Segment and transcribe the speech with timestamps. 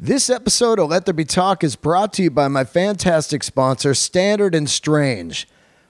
[0.00, 3.94] This episode of Let There Be Talk is brought to you by my fantastic sponsor,
[3.94, 5.48] Standard and Strange.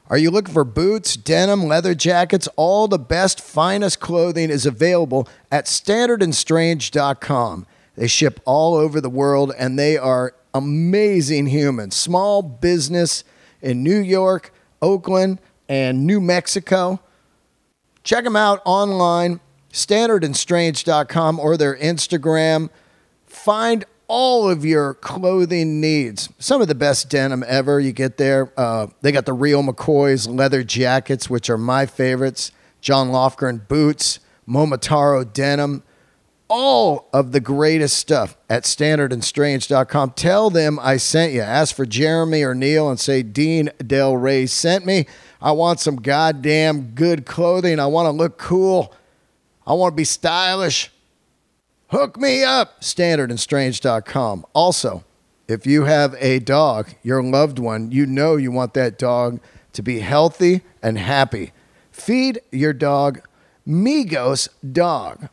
[0.08, 2.48] Are you looking for boots, denim, leather jackets?
[2.56, 7.66] All the best, finest clothing is available at standardandstrange.com.
[7.96, 11.94] They ship all over the world and they are amazing humans.
[11.94, 13.24] Small business
[13.60, 15.38] in New York, Oakland,
[15.68, 16.98] and New Mexico.
[18.04, 19.40] Check them out online,
[19.70, 22.70] standardandstrange.com or their Instagram.
[23.26, 26.30] Find all of your clothing needs.
[26.38, 28.52] Some of the best denim ever you get there.
[28.56, 32.50] Uh, they got the real McCoy's leather jackets, which are my favorites.
[32.80, 35.82] John Lofgren boots, Momotaro denim,
[36.48, 40.12] all of the greatest stuff at standardandstrange.com.
[40.12, 41.42] Tell them I sent you.
[41.42, 45.06] Ask for Jeremy or Neil and say Dean Delray sent me.
[45.42, 47.78] I want some goddamn good clothing.
[47.78, 48.94] I want to look cool.
[49.66, 50.90] I want to be stylish.
[51.90, 54.44] Hook me up, standardandstrange.com.
[54.52, 55.04] Also,
[55.48, 59.40] if you have a dog, your loved one, you know you want that dog
[59.72, 61.52] to be healthy and happy.
[61.90, 63.22] Feed your dog
[63.66, 65.30] Migos Dog.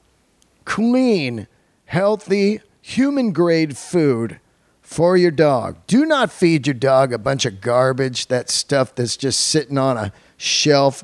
[0.63, 1.47] Clean,
[1.85, 4.39] healthy, human grade food
[4.81, 5.75] for your dog.
[5.87, 9.97] Do not feed your dog a bunch of garbage, that stuff that's just sitting on
[9.97, 11.03] a shelf,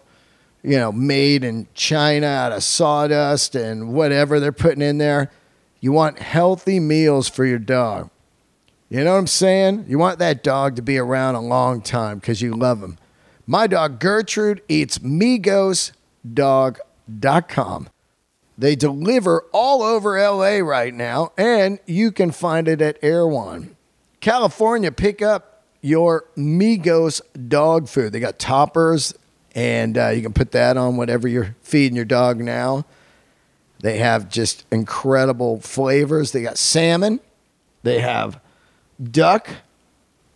[0.64, 5.30] you know, made in China out of sawdust and whatever they're putting in there.
[5.82, 8.10] You want healthy meals for your dog.
[8.88, 9.86] You know what I'm saying?
[9.88, 12.98] You want that dog to be around a long time because you love him.
[13.48, 17.90] My dog Gertrude eats migosdog.com.
[18.58, 23.76] They deliver all over LA right now, and you can find it at Erewhon.
[24.20, 28.14] California, pick up your Migos dog food.
[28.14, 29.16] They got toppers,
[29.56, 32.86] and uh, you can put that on whatever you're feeding your dog now.
[33.82, 36.32] They have just incredible flavors.
[36.32, 37.20] They got salmon,
[37.84, 38.40] they have
[39.02, 39.50] duck,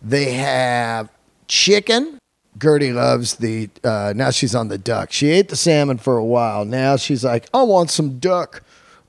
[0.02, 1.10] they have
[1.48, 2.20] chicken.
[2.58, 5.12] Gertie loves the, uh, now she's on the duck.
[5.12, 6.64] She ate the salmon for a while.
[6.64, 8.64] Now she's like, I want some duck.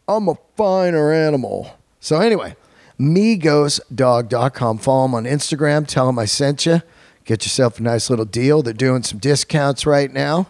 [0.09, 1.77] I'm a finer animal.
[2.01, 2.57] So, anyway,
[2.99, 4.79] migosdog.com.
[4.79, 5.87] Follow them on Instagram.
[5.87, 6.83] Tell them I sent you.
[7.25, 8.63] Get yourself a nice little deal.
[8.63, 10.49] They're doing some discounts right now.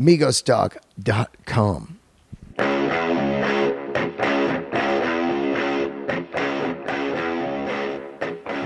[0.00, 1.95] migosdog.com.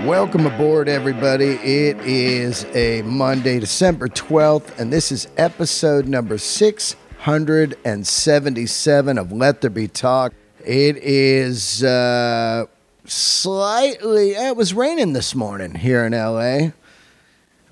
[0.05, 1.45] Welcome aboard, everybody.
[1.45, 9.69] It is a Monday, December 12th, and this is episode number 677 of Let There
[9.69, 10.33] Be Talk.
[10.65, 12.65] It is uh,
[13.05, 16.55] slightly, it was raining this morning here in LA.
[16.55, 16.73] I'm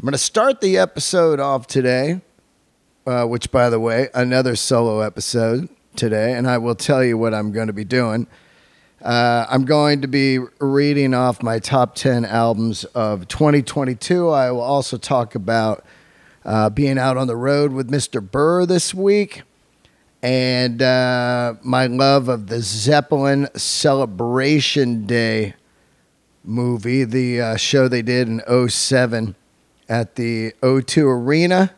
[0.02, 2.22] going to start the episode off today,
[3.08, 7.34] uh, which, by the way, another solo episode today, and I will tell you what
[7.34, 8.28] I'm going to be doing.
[9.02, 14.30] Uh, I'm going to be reading off my top 10 albums of 2022.
[14.30, 15.86] I will also talk about
[16.44, 18.22] uh, being out on the road with Mr.
[18.22, 19.44] Burr this week
[20.22, 25.54] and uh, my love of the Zeppelin Celebration Day
[26.44, 29.36] movie, the uh, show they did in 07
[29.88, 31.74] at the O2 Arena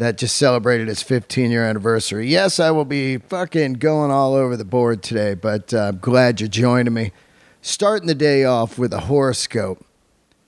[0.00, 2.26] that just celebrated its 15 year anniversary.
[2.26, 6.40] Yes, I will be fucking going all over the board today, but uh, I'm glad
[6.40, 7.12] you're joining me.
[7.60, 9.84] Starting the day off with a horoscope.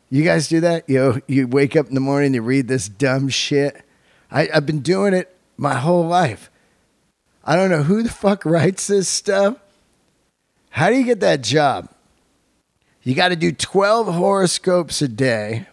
[0.08, 0.88] You guys do that?
[0.88, 3.84] You you wake up in the morning, you read this dumb shit.
[4.30, 6.50] I, I've been doing it my whole life.
[7.44, 9.58] I don't know who the fuck writes this stuff.
[10.70, 11.90] How do you get that job?
[13.02, 15.66] You got to do 12 horoscopes a day.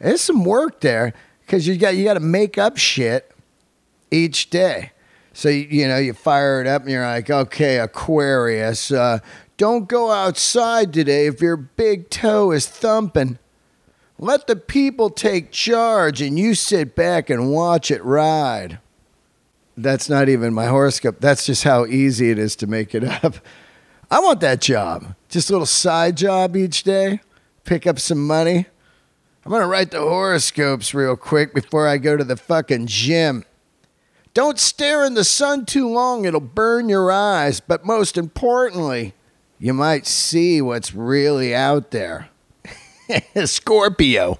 [0.00, 1.12] There's some work there
[1.48, 3.32] because you got you got to make up shit
[4.10, 4.92] each day.
[5.32, 9.20] So you, you, know you fire it up and you're like, okay, Aquarius, uh,
[9.56, 13.38] don't go outside today if your big toe is thumping.
[14.18, 18.78] Let the people take charge and you sit back and watch it ride.
[19.76, 21.20] That's not even my horoscope.
[21.20, 23.36] That's just how easy it is to make it up.
[24.10, 25.14] I want that job.
[25.28, 27.20] Just a little side job each day.
[27.64, 28.66] Pick up some money
[29.48, 33.46] I'm going to write the horoscopes real quick before I go to the fucking gym.
[34.34, 37.58] Don't stare in the sun too long, it'll burn your eyes.
[37.58, 39.14] But most importantly,
[39.58, 42.28] you might see what's really out there.
[43.46, 44.38] Scorpio.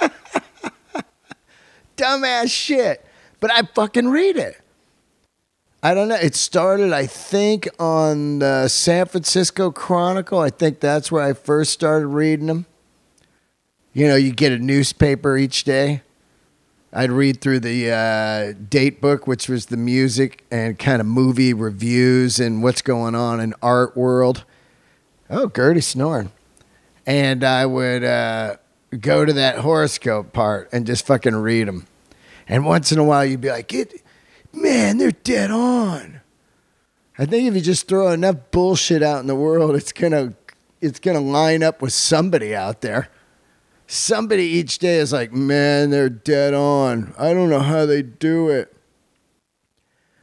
[1.98, 3.04] Dumbass shit.
[3.38, 4.58] But I fucking read it.
[5.82, 6.14] I don't know.
[6.14, 10.38] It started, I think, on the San Francisco Chronicle.
[10.38, 12.64] I think that's where I first started reading them.
[13.94, 16.00] You know, you get a newspaper each day.
[16.94, 21.52] I'd read through the uh, date book, which was the music and kind of movie
[21.52, 24.44] reviews and what's going on in art world.
[25.28, 26.32] Oh, Gertie snoring.
[27.06, 28.56] And I would uh,
[28.98, 31.86] go to that horoscope part and just fucking read them.
[32.48, 34.02] And once in a while, you'd be like, "It,
[34.52, 36.20] man, they're dead on."
[37.18, 40.34] I think if you just throw enough bullshit out in the world, it's gonna
[40.80, 43.08] it's gonna line up with somebody out there.
[43.86, 47.14] Somebody each day is like, man, they're dead on.
[47.18, 48.74] I don't know how they do it.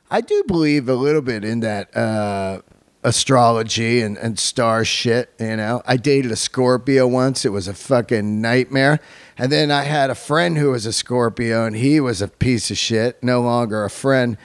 [0.10, 2.62] I do believe a little bit in that uh,
[3.04, 5.84] astrology and, and star shit, you know.
[5.86, 7.46] I dated a Scorpio once.
[7.46, 9.00] It was a fucking nightmare.
[9.38, 12.72] And then I had a friend who was a Scorpio and he was a piece
[12.72, 14.38] of shit, no longer a friend.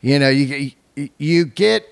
[0.00, 0.72] You know, you
[1.18, 1.86] you get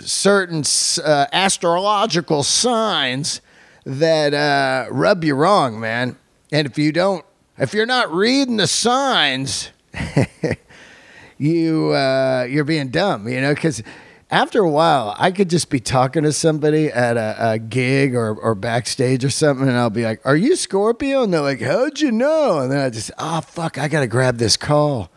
[0.00, 0.64] certain
[1.04, 3.40] uh, astrological signs
[3.88, 6.16] that uh, rub you wrong, man.
[6.52, 7.24] And if you don't,
[7.56, 9.70] if you're not reading the signs,
[11.38, 13.82] you uh, you're being dumb, you know, because
[14.30, 18.34] after a while, I could just be talking to somebody at a, a, gig or,
[18.34, 21.22] or backstage or something, and I'll be like, Are you Scorpio?
[21.22, 22.58] And they're like, How'd you know?
[22.58, 25.10] And then I just, Oh, fuck, I got to grab this call.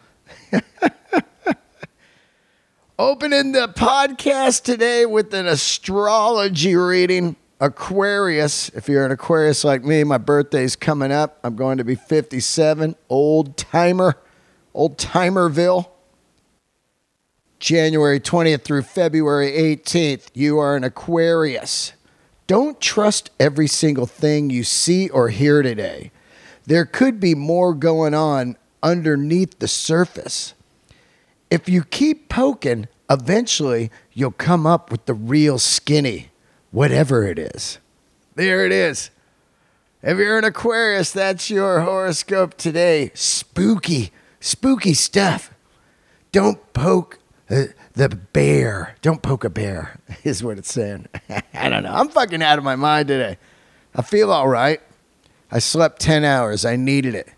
[2.98, 7.36] Opening the podcast today with an astrology reading.
[7.62, 8.70] Aquarius.
[8.70, 11.40] If you're an Aquarius like me, my birthday's coming up.
[11.44, 12.96] I'm going to be 57.
[13.08, 14.18] Old timer.
[14.74, 15.90] Old timerville.
[17.60, 20.30] January 20th through February 18th.
[20.34, 21.94] You are an Aquarius.
[22.48, 26.12] Don't trust every single thing you see or hear today.
[26.66, 30.56] There could be more going on underneath the surface.
[31.52, 36.31] If you keep poking, eventually you'll come up with the real skinny,
[36.72, 37.80] whatever it is.
[38.36, 39.12] There it is.
[40.02, 43.12] If you're an Aquarius, that's your horoscope today.
[43.14, 45.54] Spooky, spooky stuff.
[46.32, 48.96] Don't poke the bear.
[49.02, 51.08] Don't poke a bear, is what it's saying.
[51.54, 51.94] I don't know.
[51.94, 53.38] I'm fucking out of my mind today.
[53.94, 54.82] I feel all right.
[55.52, 56.66] I slept 10 hours.
[56.66, 57.30] I needed it.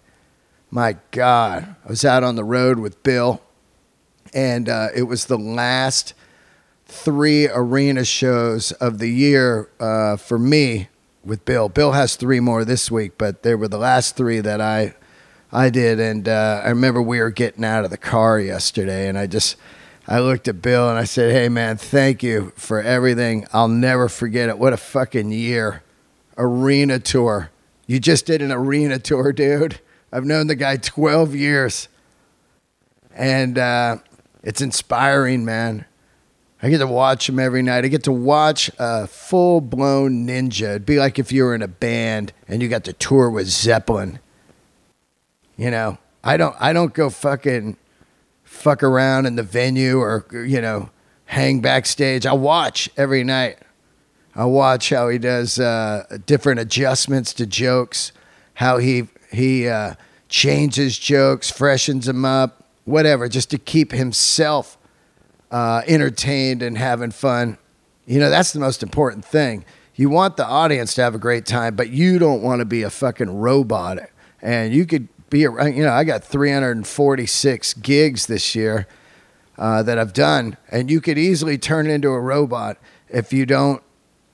[0.70, 1.76] My God.
[1.84, 3.42] I was out on the road with Bill
[4.34, 6.14] and uh, it was the last
[6.94, 10.90] three arena shows of the year uh, for me
[11.26, 11.70] with Bill.
[11.70, 14.94] Bill has three more this week, but they were the last three that I
[15.52, 19.18] I did, and uh, I remember we were getting out of the car yesterday, and
[19.18, 19.56] I just
[20.08, 23.46] I looked at Bill and I said, "Hey man, thank you for everything.
[23.54, 24.58] I'll never forget it.
[24.58, 25.84] What a fucking year,
[26.38, 27.52] arena tour.
[27.86, 29.80] You just did an arena tour, dude.
[30.12, 31.88] I've known the guy twelve years."
[33.16, 33.98] And uh,
[34.42, 35.86] it's inspiring, man.
[36.64, 37.84] I get to watch him every night.
[37.84, 40.70] I get to watch a full blown ninja.
[40.70, 43.48] It'd be like if you were in a band and you got to tour with
[43.48, 44.20] Zeppelin.
[45.58, 47.76] You know, I don't I don't go fucking
[48.46, 50.90] fuck around in the venue or you know,
[51.26, 52.26] hang backstage.
[52.26, 53.58] I watch every night.
[54.34, 58.14] I watch how he does uh, different adjustments to jokes,
[58.54, 59.96] how he he uh,
[60.30, 64.78] changes jokes, freshens them up, whatever, just to keep himself
[65.54, 67.60] uh, entertained and having fun.
[68.08, 69.64] You know, that's the most important thing.
[69.96, 72.82] You want the audience to have a great time, but you don't want to be
[72.82, 74.00] a fucking robot.
[74.42, 78.88] And you could be, a, you know, I got 346 gigs this year
[79.60, 82.78] uh, that I've done, and you could easily turn into a robot
[83.08, 83.84] if you don't,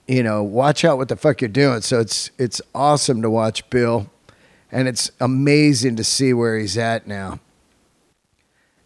[0.07, 1.81] you know, watch out what the fuck you're doing.
[1.81, 4.09] So it's it's awesome to watch Bill,
[4.71, 7.40] and it's amazing to see where he's at now.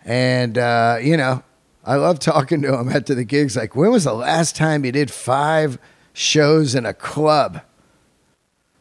[0.04, 1.44] And, uh, you know,
[1.86, 3.56] I love talking to him after the gigs.
[3.56, 5.78] Like, when was the last time you did five
[6.14, 7.62] shows in a club?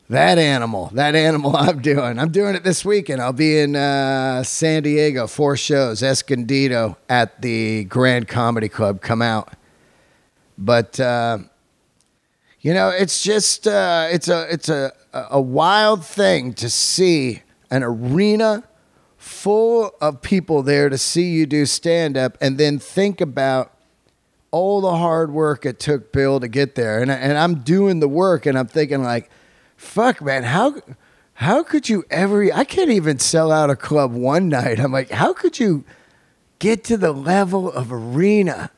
[0.09, 2.19] That animal, that animal I'm doing.
[2.19, 3.23] I'm doing it this weekend.
[3.23, 9.01] I'll be in uh, San Diego, four shows, Escondido at the Grand Comedy Club.
[9.01, 9.55] Come out.
[10.59, 11.39] But, uh,
[12.61, 17.83] you know, it's just, uh, it's a, it's a, a wild thing to see an
[17.83, 18.65] arena
[19.23, 23.73] full of people there to see you do stand up and then think about
[24.51, 27.01] all the hard work it took Bill to get there.
[27.01, 29.31] And, and I'm doing the work and I'm thinking like,
[29.77, 30.75] fuck man, how
[31.35, 34.81] how could you ever I can't even sell out a club one night.
[34.81, 35.85] I'm like, how could you
[36.59, 38.73] get to the level of arena?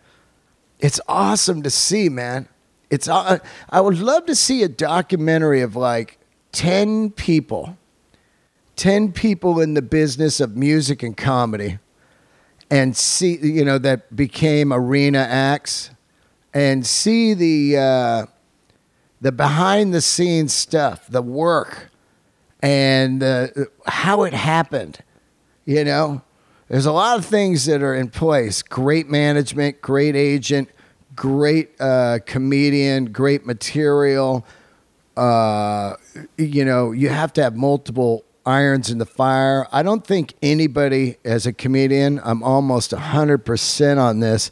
[0.78, 2.48] It's awesome to see, man.
[2.90, 3.40] It's I
[3.72, 6.18] would love to see a documentary of like
[6.52, 7.78] 10 people
[8.76, 11.78] 10 people in the business of music and comedy
[12.70, 15.90] and see, you know, that became arena acts
[16.52, 18.26] and see the, uh,
[19.20, 21.90] the behind the scenes stuff, the work,
[22.60, 23.48] and uh,
[23.86, 24.98] how it happened.
[25.64, 26.22] You know,
[26.68, 30.68] there's a lot of things that are in place great management, great agent,
[31.14, 34.44] great uh, comedian, great material.
[35.16, 35.94] Uh,
[36.36, 39.66] you know, you have to have multiple irons in the fire.
[39.72, 44.50] I don't think anybody, as a comedian, I'm almost 100% on this.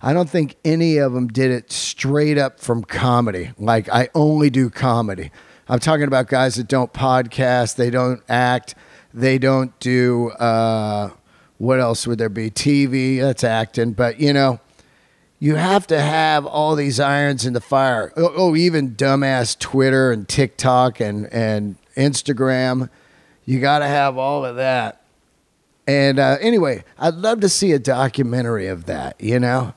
[0.00, 3.52] I don't think any of them did it straight up from comedy.
[3.58, 5.30] Like, I only do comedy.
[5.68, 8.74] I'm talking about guys that don't podcast, they don't act,
[9.14, 11.10] they don't do, uh,
[11.56, 12.50] what else would there be?
[12.50, 13.92] TV, that's acting.
[13.92, 14.60] But, you know,
[15.38, 18.12] you have to have all these irons in the fire.
[18.16, 22.90] Oh, oh, even dumbass Twitter and TikTok and, and Instagram.
[23.44, 25.02] You got to have all of that.
[25.86, 29.74] And uh, anyway, I'd love to see a documentary of that, you know?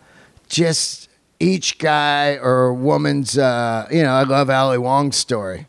[0.48, 1.10] Just
[1.40, 5.68] each guy or woman's, uh, you know, I love Ali Wong's story.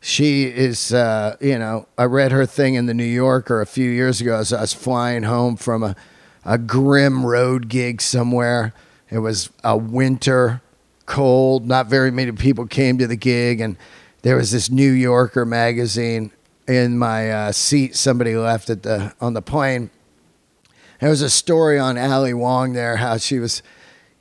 [0.00, 3.88] She is, uh, you know, I read her thing in the New Yorker a few
[3.88, 5.96] years ago as I was flying home from a,
[6.44, 8.74] a grim road gig somewhere.
[9.08, 10.60] It was a winter,
[11.06, 13.60] cold, not very many people came to the gig.
[13.60, 13.78] And
[14.20, 16.32] there was this New Yorker magazine
[16.66, 19.90] in my uh, seat somebody left at the on the plane.
[21.00, 23.62] There was a story on Ali Wong there, how she was,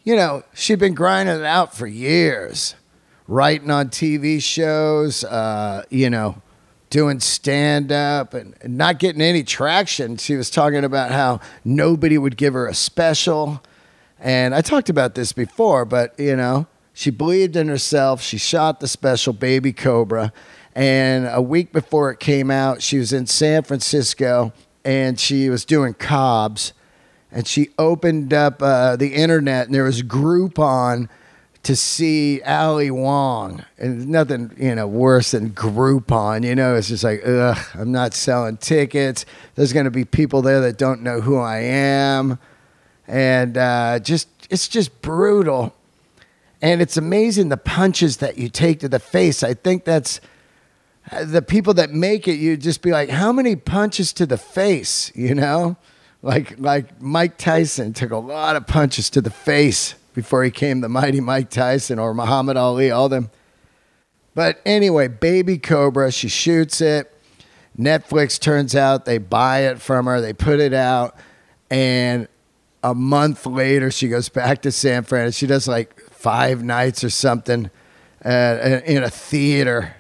[0.04, 2.76] you know, she'd been grinding it out for years
[3.28, 6.42] writing on TV shows, uh, you know,
[6.90, 10.18] doing stand up and, and not getting any traction.
[10.18, 13.64] She was talking about how nobody would give her a special.
[14.20, 18.22] And I talked about this before, but, you know, she believed in herself.
[18.22, 20.32] She shot the special Baby Cobra.
[20.76, 24.54] And a week before it came out, she was in San Francisco
[24.84, 26.74] and she was doing Cobb's.
[27.32, 31.10] And she opened up uh, the internet and there was Groupon
[31.64, 33.64] to see Ali Wong.
[33.78, 36.46] And nothing, you know, worse than Groupon.
[36.46, 39.26] You know, it's just like, ugh, I'm not selling tickets.
[39.56, 42.38] There's going to be people there that don't know who I am.
[43.08, 45.74] And uh, just, it's just brutal.
[46.62, 49.44] And it's amazing the punches that you take to the face.
[49.44, 50.20] I think that's
[51.12, 52.36] the people that make it.
[52.36, 55.12] you'd just be like, how many punches to the face?
[55.24, 55.78] You know,
[56.22, 60.82] like like Mike Tyson took a lot of punches to the face before he came
[60.82, 63.30] the mighty Mike Tyson or Muhammad Ali, all them.
[64.36, 67.10] But anyway, Baby Cobra, she shoots it.
[67.78, 71.16] Netflix turns out they buy it from her, they put it out,
[71.72, 72.28] and
[72.84, 75.32] a month later she goes back to San Fran.
[75.32, 77.72] She does like five nights or something
[78.24, 79.96] uh, in a theater.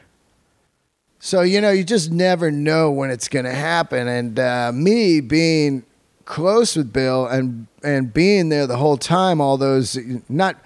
[1.25, 4.09] So you know, you just never know when it's going to happen.
[4.09, 5.85] And uh, me being
[6.25, 10.57] close with Bill and and being there the whole time, all those not,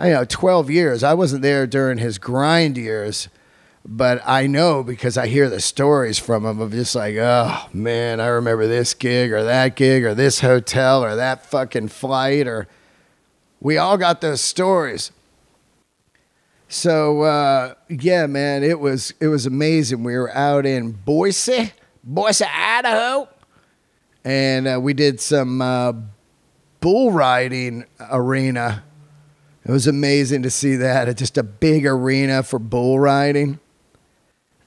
[0.00, 1.02] you know, twelve years.
[1.04, 3.28] I wasn't there during his grind years,
[3.84, 8.18] but I know because I hear the stories from him of just like, oh man,
[8.18, 12.66] I remember this gig or that gig or this hotel or that fucking flight or.
[13.60, 15.10] We all got those stories.
[16.68, 20.04] So uh, yeah, man, it was it was amazing.
[20.04, 21.72] We were out in Boise,
[22.04, 23.28] Boise, Idaho
[24.28, 25.94] and uh, we did some uh,
[26.80, 28.84] bull riding arena.
[29.64, 31.08] It was amazing to see that.
[31.08, 33.58] It's just a big arena for bull riding,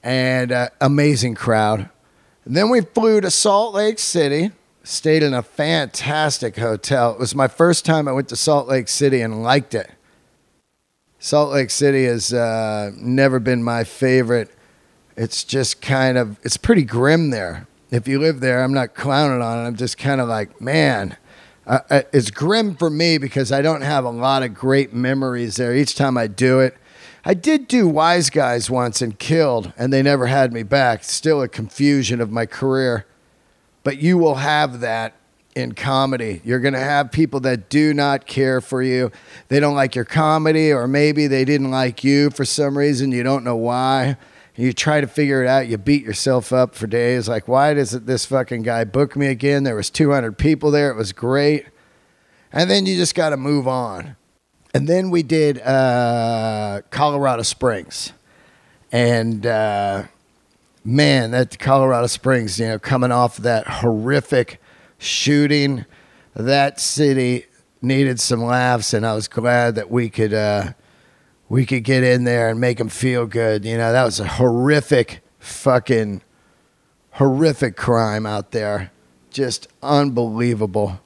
[0.02, 1.88] and uh, amazing crowd.
[2.44, 4.50] And then we flew to Salt Lake City.
[4.84, 7.12] Stayed in a fantastic hotel.
[7.12, 9.88] It was my first time I went to Salt Lake City and liked it.
[11.22, 14.50] Salt Lake City has uh, never been my favorite.
[15.16, 19.42] It's just kind of it's pretty grim there if you live there, I'm not clowning
[19.42, 19.66] on it.
[19.66, 21.18] I'm just kind of like, man,
[21.66, 21.80] uh,
[22.12, 25.76] it's grim for me because I don't have a lot of great memories there.
[25.76, 26.74] Each time I do it,
[27.24, 31.04] I did do Wiseguys once and killed, and they never had me back.
[31.04, 33.04] Still a confusion of my career.
[33.84, 35.14] But you will have that
[35.54, 36.40] in comedy.
[36.44, 39.10] You're going to have people that do not care for you.
[39.48, 43.12] They don't like your comedy, or maybe they didn't like you for some reason.
[43.12, 44.16] You don't know why
[44.56, 45.68] you try to figure it out.
[45.68, 47.28] You beat yourself up for days.
[47.28, 49.64] Like, why doesn't this fucking guy book me again?
[49.64, 50.90] There was 200 people there.
[50.90, 51.66] It was great.
[52.52, 54.16] And then you just got to move on.
[54.74, 58.12] And then we did uh, Colorado Springs.
[58.90, 60.04] And uh,
[60.84, 64.60] man, that Colorado Springs, you know, coming off that horrific
[65.02, 65.84] shooting,
[66.34, 67.46] that city
[67.80, 68.94] needed some laughs.
[68.94, 70.32] And I was glad that we could.
[70.34, 70.72] Uh,
[71.52, 73.62] we could get in there and make them feel good.
[73.66, 76.22] You know, that was a horrific, fucking
[77.10, 78.90] horrific crime out there.
[79.28, 80.98] Just unbelievable.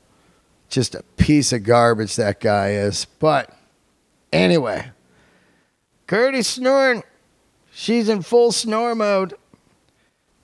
[0.68, 3.06] Just a piece of garbage that guy is.
[3.18, 3.58] But
[4.32, 4.92] anyway,
[6.06, 7.02] Gertie's snoring.
[7.72, 9.34] She's in full snore mode.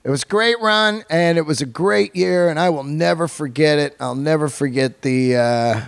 [0.03, 3.27] It was a great run and it was a great year, and I will never
[3.29, 3.95] forget it.
[4.01, 5.81] I'll never forget the uh,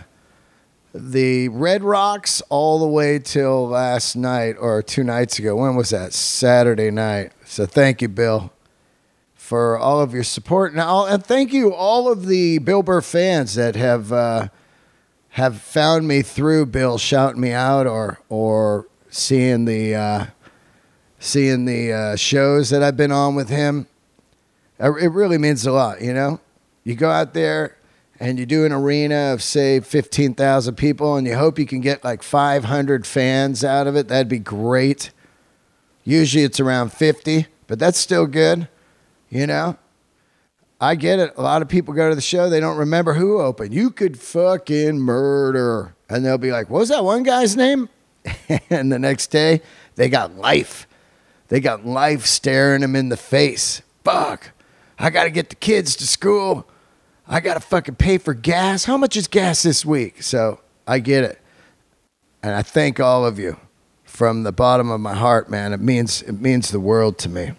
[0.94, 5.58] the Red Rocks all the way till last night or two nights ago.
[5.58, 6.14] When was that?
[6.14, 7.34] Saturday night.
[7.44, 8.54] So thank you, Bill,
[9.34, 10.74] for all of your support.
[10.74, 14.48] Now, and thank you all of the Bill Burr fans that have uh,
[15.32, 20.26] have found me through Bill shouting me out or or seeing the uh,
[21.20, 23.88] seeing the uh, shows that I've been on with him.
[24.80, 26.40] It really means a lot, you know.
[26.84, 27.78] You go out there
[28.20, 32.04] and you do an arena of say 15,000 people and you hope you can get
[32.04, 34.08] like 500 fans out of it.
[34.08, 35.12] That'd be great.
[36.04, 38.68] Usually it's around 50, but that's still good,
[39.30, 39.78] you know.
[40.80, 41.34] I get it.
[41.38, 43.74] A lot of people go to the show, they don't remember who opened.
[43.74, 45.96] You could fucking murder.
[46.10, 47.90] And they'll be like, what was that one guy's name?
[48.70, 49.62] and the next day,
[49.96, 50.88] they got life.
[51.48, 53.82] They got life staring them in the face.
[54.04, 54.52] Fuck.
[54.98, 56.68] I got to get the kids to school.
[57.28, 58.86] I got to fucking pay for gas.
[58.86, 60.22] How much is gas this week?
[60.22, 61.40] So I get it.
[62.44, 63.58] And I thank all of you
[64.04, 65.74] from the bottom of my heart, man.
[65.74, 67.54] It means it means the world to me.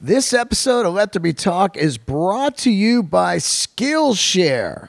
[0.00, 4.88] This episode of Let There Be Talk is brought to you by Skillshare.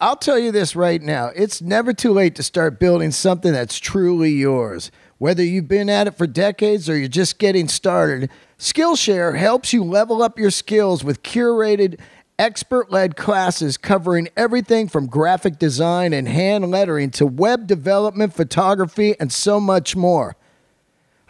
[0.00, 3.78] I'll tell you this right now it's never too late to start building something that's
[3.78, 4.90] truly yours.
[5.18, 9.82] Whether you've been at it for decades or you're just getting started, Skillshare helps you
[9.82, 11.98] level up your skills with curated,
[12.38, 19.14] expert led classes covering everything from graphic design and hand lettering to web development, photography,
[19.18, 20.36] and so much more.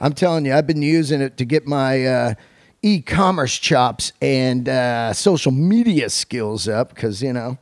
[0.00, 2.34] I'm telling you, I've been using it to get my uh,
[2.82, 7.58] e commerce chops and uh, social media skills up because, you know,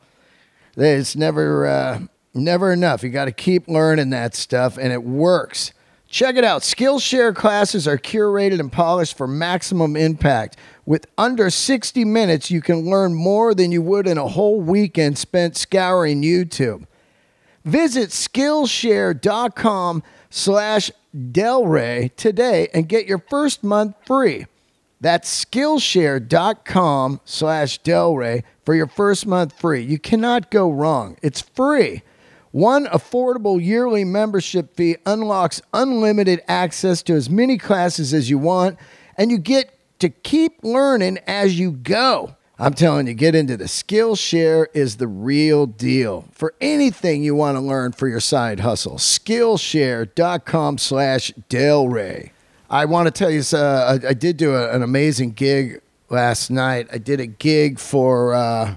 [0.79, 2.01] it's never uh,
[2.33, 3.03] never enough.
[3.03, 5.75] You got to keep learning that stuff, and it works.
[6.11, 6.63] Check it out.
[6.63, 10.57] Skillshare classes are curated and polished for maximum impact.
[10.87, 15.19] With under 60 minutes, you can learn more than you would in a whole weekend
[15.19, 16.87] spent scouring YouTube.
[17.63, 24.47] Visit Skillshare.com slash Delray today and get your first month free.
[25.03, 29.83] That's Skillshare.com slash Delray for your first month free.
[29.83, 31.19] You cannot go wrong.
[31.23, 32.03] It's free.
[32.51, 38.79] One affordable yearly membership fee unlocks unlimited access to as many classes as you want,
[39.17, 42.35] and you get to keep learning as you go.
[42.61, 47.57] I'm telling you, get into the Skillshare is the real deal for anything you want
[47.57, 48.97] to learn for your side hustle.
[48.97, 52.31] Skillshare.com slash Delray.
[52.69, 55.81] I want to tell you, uh, I, did do a, an amazing gig
[56.11, 56.89] last night.
[56.93, 58.77] I did a gig for uh,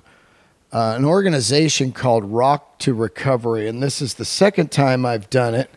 [0.71, 5.53] uh, an organization called Rock to Recovery, and this is the second time I've done
[5.53, 5.69] it.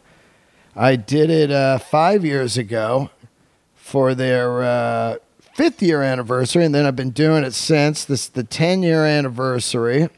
[0.77, 3.11] I did it uh, five years ago
[3.75, 5.17] for their uh,
[5.55, 8.05] fifth year anniversary, and then I've been doing it since.
[8.05, 10.09] This is the 10 year anniversary.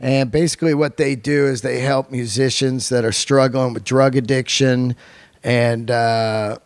[0.00, 4.96] And basically, what they do is they help musicians that are struggling with drug addiction
[5.44, 6.58] and uh,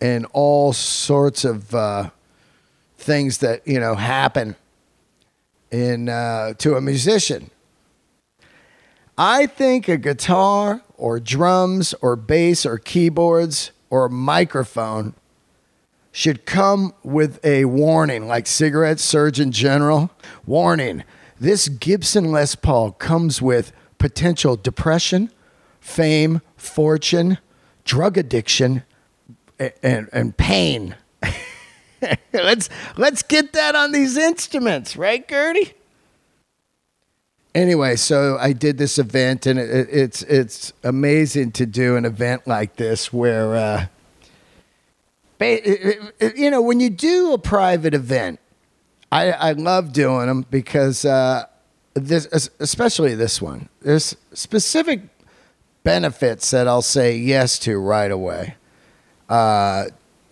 [0.00, 2.10] and all sorts of uh,
[2.96, 4.54] things that you know happen
[5.70, 7.50] in uh, to a musician.
[9.16, 15.14] I think a guitar or drums or bass or keyboards or a microphone
[16.12, 20.10] should come with a warning, like Cigarette Surgeon General.
[20.46, 21.04] Warning
[21.40, 25.30] this Gibson Les Paul comes with potential depression,
[25.80, 27.38] fame, fortune,
[27.84, 28.82] drug addiction,
[29.60, 30.96] a- and, and pain.
[32.32, 35.74] let's, let's get that on these instruments, right, Gertie?
[37.54, 42.04] Anyway, so I did this event, and it, it- it's it's amazing to do an
[42.04, 43.86] event like this where uh,
[45.40, 48.40] you know, when you do a private event,
[49.10, 51.46] I, I love doing them because uh,
[51.94, 52.26] this,
[52.60, 55.02] especially this one, there's specific
[55.84, 58.56] benefits that I'll say yes to right away.
[59.28, 59.86] Uh,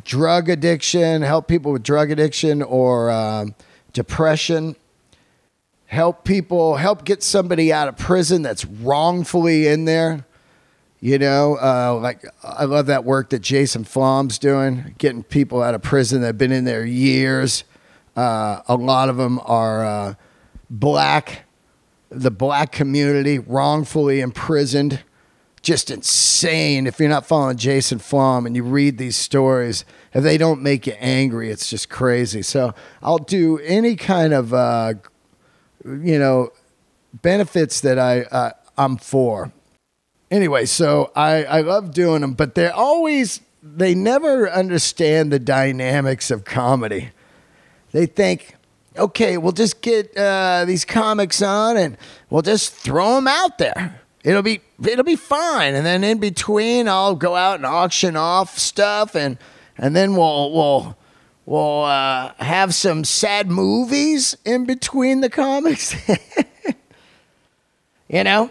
[0.06, 3.54] drug addiction, help people with drug addiction or um,
[3.92, 4.76] depression.
[5.86, 10.24] Help people, help get somebody out of prison that's wrongfully in there.
[11.00, 15.74] You know, uh, like I love that work that Jason Flom's doing, getting people out
[15.74, 17.64] of prison that have been in there years.
[18.16, 20.14] Uh, a lot of them are uh,
[20.70, 21.44] black,
[22.08, 25.02] the black community wrongfully imprisoned.
[25.66, 26.86] Just insane.
[26.86, 30.86] If you're not following Jason Flom and you read these stories, if they don't make
[30.86, 32.42] you angry, it's just crazy.
[32.42, 34.94] So I'll do any kind of, uh,
[35.84, 36.50] you know,
[37.12, 39.50] benefits that I uh, I'm for
[40.30, 46.30] anyway, so I, I love doing them, but they're always, they never understand the dynamics
[46.30, 47.10] of comedy.
[47.92, 48.56] They think,
[48.96, 51.96] okay, we'll just get uh, these comics on and
[52.30, 54.02] we'll just throw them out there.
[54.26, 55.74] It'll be it'll be fine.
[55.74, 59.38] And then in between, I'll go out and auction off stuff, and
[59.78, 60.98] and then we'll we'll
[61.46, 65.94] we'll uh, have some sad movies in between the comics.
[68.08, 68.50] you know,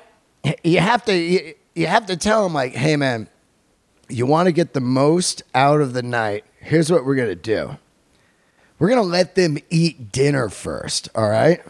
[0.63, 3.27] you have to you, you have to tell them like, hey man,
[4.07, 6.45] you want to get the most out of the night.
[6.61, 7.77] Here's what we're gonna do.
[8.79, 11.09] We're gonna let them eat dinner first.
[11.15, 11.61] All right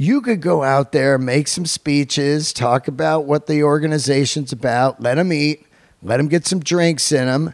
[0.00, 5.16] you could go out there, make some speeches, talk about what the organization's about, let
[5.16, 5.66] them eat,
[6.02, 7.52] let them get some drinks in them,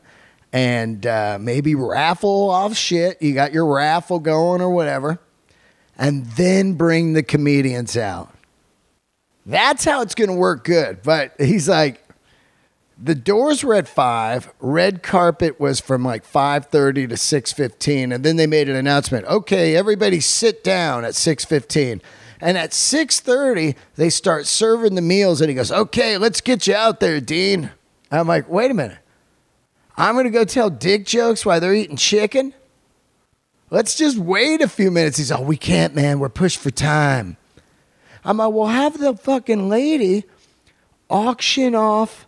[0.53, 3.21] and uh, maybe raffle off shit.
[3.21, 5.19] You got your raffle going or whatever,
[5.99, 8.33] and then bring the comedians out.
[9.45, 11.03] That's how it's going to work good.
[11.03, 12.01] But he's like,
[12.97, 14.53] the doors were at five.
[14.61, 18.77] Red carpet was from like five thirty to six fifteen, and then they made an
[18.77, 19.27] announcement.
[19.27, 22.01] Okay, everybody, sit down at six fifteen.
[22.41, 26.75] And at 6:30, they start serving the meals and he goes, "Okay, let's get you
[26.75, 27.71] out there, Dean."
[28.11, 28.99] I'm like, "Wait a minute.
[29.97, 32.53] I'm going to go tell dick jokes while they're eating chicken?"
[33.71, 35.19] Let's just wait a few minutes.
[35.19, 36.19] He's, "Oh, we can't, man.
[36.19, 37.37] We're pushed for time."
[38.25, 40.25] I'm like, "Well, have the fucking lady
[41.09, 42.27] auction off,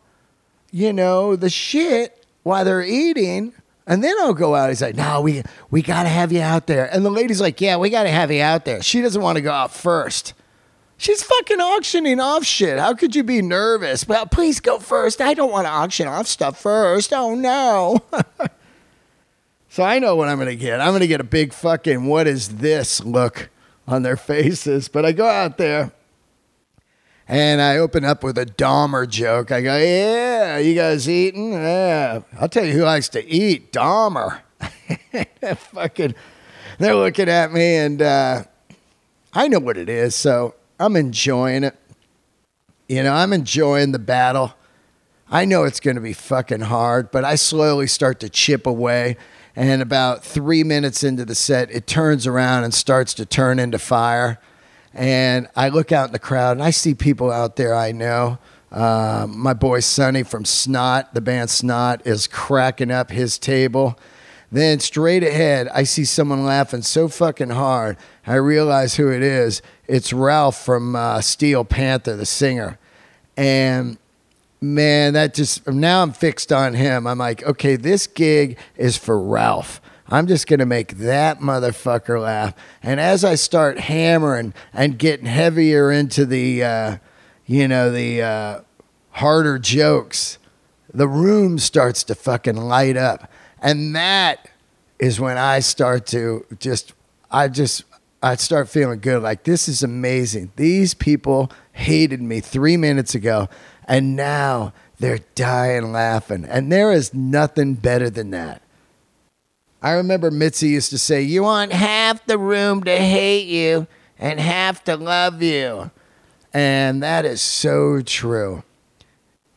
[0.70, 3.52] you know, the shit while they're eating."
[3.88, 4.68] And then I'll go out.
[4.68, 6.94] He's like, no, we, we got to have you out there.
[6.94, 8.82] And the lady's like, yeah, we got to have you out there.
[8.82, 10.34] She doesn't want to go out first.
[10.98, 12.78] She's fucking auctioning off shit.
[12.78, 14.06] How could you be nervous?
[14.06, 15.22] Well, please go first.
[15.22, 17.14] I don't want to auction off stuff first.
[17.14, 18.00] Oh, no.
[19.70, 20.82] so I know what I'm to get.
[20.82, 23.48] I'm to get a big fucking what is this look
[23.86, 24.88] on their faces.
[24.88, 25.92] But I go out there
[27.28, 29.52] and I open up with a Dahmer joke.
[29.52, 31.52] I go, Yeah, you guys eating?
[31.52, 32.20] Yeah.
[32.40, 34.40] I'll tell you who likes to eat Dahmer.
[35.56, 36.14] Fucking,
[36.78, 38.44] they're looking at me, and uh,
[39.34, 40.14] I know what it is.
[40.14, 41.76] So I'm enjoying it.
[42.88, 44.54] You know, I'm enjoying the battle.
[45.30, 49.18] I know it's going to be fucking hard, but I slowly start to chip away.
[49.54, 53.78] And about three minutes into the set, it turns around and starts to turn into
[53.78, 54.40] fire
[54.98, 58.38] and I look out in the crowd and I see people out there I know.
[58.72, 63.96] Uh, my boy Sonny from Snot, the band Snot, is cracking up his table.
[64.50, 67.96] Then straight ahead, I see someone laughing so fucking hard.
[68.26, 69.62] I realize who it is.
[69.86, 72.76] It's Ralph from uh, Steel Panther, the singer.
[73.36, 73.98] And
[74.60, 77.06] man, that just now I'm fixed on him.
[77.06, 79.80] I'm like, okay, this gig is for Ralph.
[80.10, 82.54] I'm just going to make that motherfucker laugh.
[82.82, 86.96] And as I start hammering and getting heavier into the, uh,
[87.46, 88.60] you know, the uh,
[89.10, 90.38] harder jokes,
[90.92, 93.30] the room starts to fucking light up.
[93.60, 94.50] And that
[94.98, 96.94] is when I start to just,
[97.30, 97.84] I just,
[98.22, 99.22] I start feeling good.
[99.22, 100.52] Like, this is amazing.
[100.56, 103.48] These people hated me three minutes ago,
[103.86, 106.44] and now they're dying laughing.
[106.44, 108.62] And there is nothing better than that.
[109.82, 113.86] I remember Mitzi used to say, You want half the room to hate you
[114.18, 115.90] and half to love you.
[116.52, 118.64] And that is so true.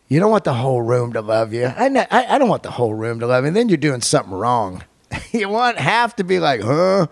[0.07, 1.65] You don't want the whole room to love you.
[1.65, 3.49] I, I, I don't want the whole room to love me.
[3.49, 4.83] Then you're doing something wrong.
[5.31, 7.07] you want half to be like, huh?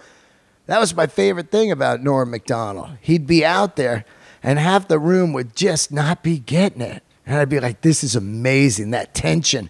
[0.66, 2.90] That was my favorite thing about Norm Macdonald.
[3.02, 4.06] He'd be out there
[4.44, 7.04] and half the room would just not be getting it.
[7.26, 9.70] And I'd be like, this is amazing, that tension.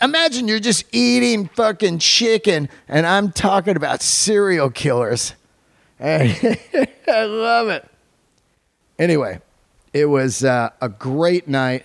[0.00, 5.34] Imagine you're just eating fucking chicken and I'm talking about serial killers.
[6.00, 7.88] I love it.
[8.98, 9.40] Anyway,
[9.92, 11.84] it was uh, a great night.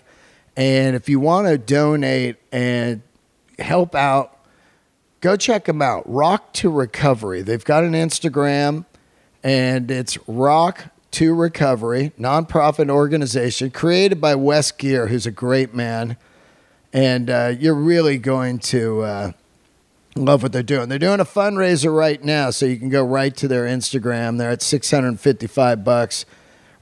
[0.55, 3.01] And if you want to donate and
[3.57, 4.37] help out,
[5.21, 6.03] go check them out.
[6.05, 7.41] Rock to Recovery.
[7.41, 8.85] They've got an Instagram
[9.43, 16.17] and it's Rock to Recovery, nonprofit organization created by Wes Geer, who's a great man
[16.93, 19.31] and uh, you're really going to uh,
[20.15, 20.89] love what they're doing.
[20.89, 24.37] They're doing a fundraiser right now, so you can go right to their Instagram.
[24.37, 26.25] They're at 655 bucks,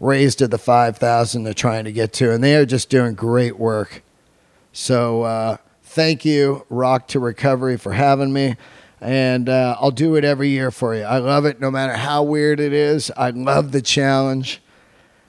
[0.01, 3.57] raised to the 5,000 they're trying to get to, and they are just doing great
[3.57, 4.03] work.
[4.73, 8.57] So uh, thank you, Rock to Recovery, for having me.
[8.99, 11.01] And uh, I'll do it every year for you.
[11.03, 13.09] I love it, no matter how weird it is.
[13.17, 14.61] I love the challenge.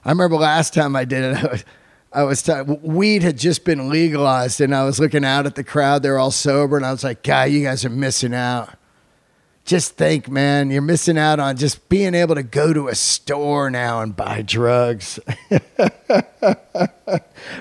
[0.05, 1.63] I remember last time I did it.
[2.13, 5.63] I was t- weed had just been legalized, and I was looking out at the
[5.63, 6.03] crowd.
[6.03, 8.69] They're all sober, and I was like, "God, you guys are missing out."
[9.65, 13.71] Just think, man, you're missing out on just being able to go to a store
[13.71, 15.19] now and buy drugs.
[15.49, 15.61] they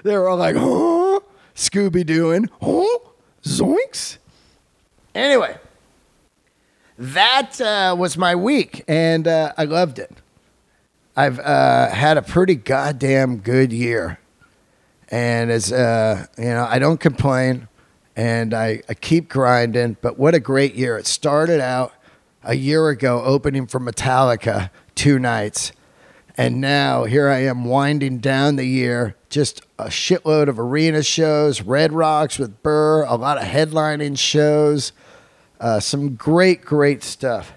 [0.05, 1.21] were all like, "Huh,
[1.55, 2.99] Scooby Dooing, huh,
[3.43, 4.19] zoinks."
[5.15, 5.57] Anyway,
[6.99, 10.11] that uh, was my week, and uh, I loved it.
[11.17, 14.19] I've uh, had a pretty goddamn good year
[15.13, 17.69] And as uh, you know, I don't complain,
[18.17, 19.99] and I, I keep grinding.
[20.01, 20.97] But what a great year!
[20.97, 21.93] It started out
[22.43, 25.73] a year ago, opening for Metallica two nights,
[26.39, 29.15] and now here I am winding down the year.
[29.29, 34.93] Just a shitload of arena shows, Red Rocks with Burr, a lot of headlining shows,
[35.61, 37.53] uh, some great, great stuff.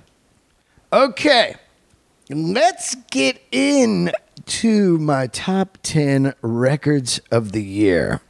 [0.91, 1.55] Okay,
[2.29, 3.41] let's get
[4.45, 8.21] into my top 10 records of the year.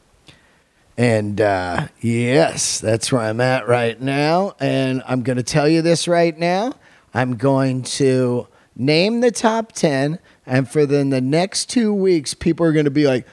[0.98, 4.56] And uh, yes, that's where I'm at right now.
[4.58, 6.74] And I'm going to tell you this right now.
[7.14, 8.48] I'm going to
[8.78, 10.20] name the top 10.
[10.46, 13.28] And for then the next two weeks, people are going to be like,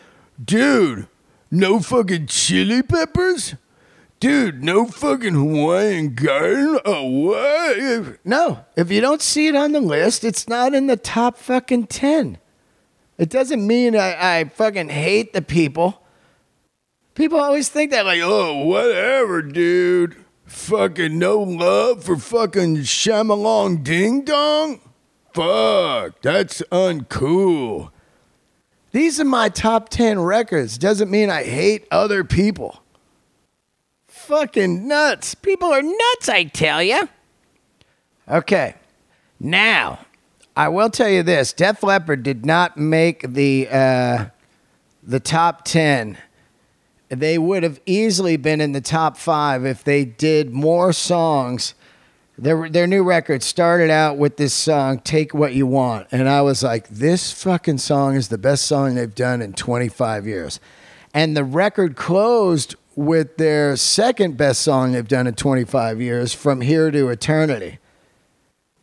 [0.44, 1.06] dude,
[1.52, 3.54] no fucking chili peppers?
[4.18, 6.80] Dude, no fucking Hawaiian garden?
[6.84, 8.18] Oh, what?
[8.24, 11.86] No, if you don't see it on the list, it's not in the top fucking
[11.86, 12.38] 10.
[13.22, 16.02] It doesn't mean I, I fucking hate the people.
[17.14, 20.16] People always think that, like, oh, whatever, dude.
[20.44, 24.80] Fucking no love for fucking Shamalong Ding Dong?
[25.32, 27.92] Fuck, that's uncool.
[28.90, 30.76] These are my top 10 records.
[30.76, 32.82] Doesn't mean I hate other people.
[34.08, 35.36] Fucking nuts.
[35.36, 37.08] People are nuts, I tell you.
[38.28, 38.74] Okay,
[39.38, 40.00] now,
[40.56, 44.26] I will tell you this Def Leppard did not make the, uh,
[45.02, 46.18] the top 10
[47.18, 51.74] they would have easily been in the top five if they did more songs.
[52.38, 56.08] Their, their new record started out with this song, Take What You Want.
[56.10, 60.26] And I was like, this fucking song is the best song they've done in 25
[60.26, 60.58] years.
[61.12, 66.62] And the record closed with their second best song they've done in 25 years, From
[66.62, 67.78] Here to Eternity.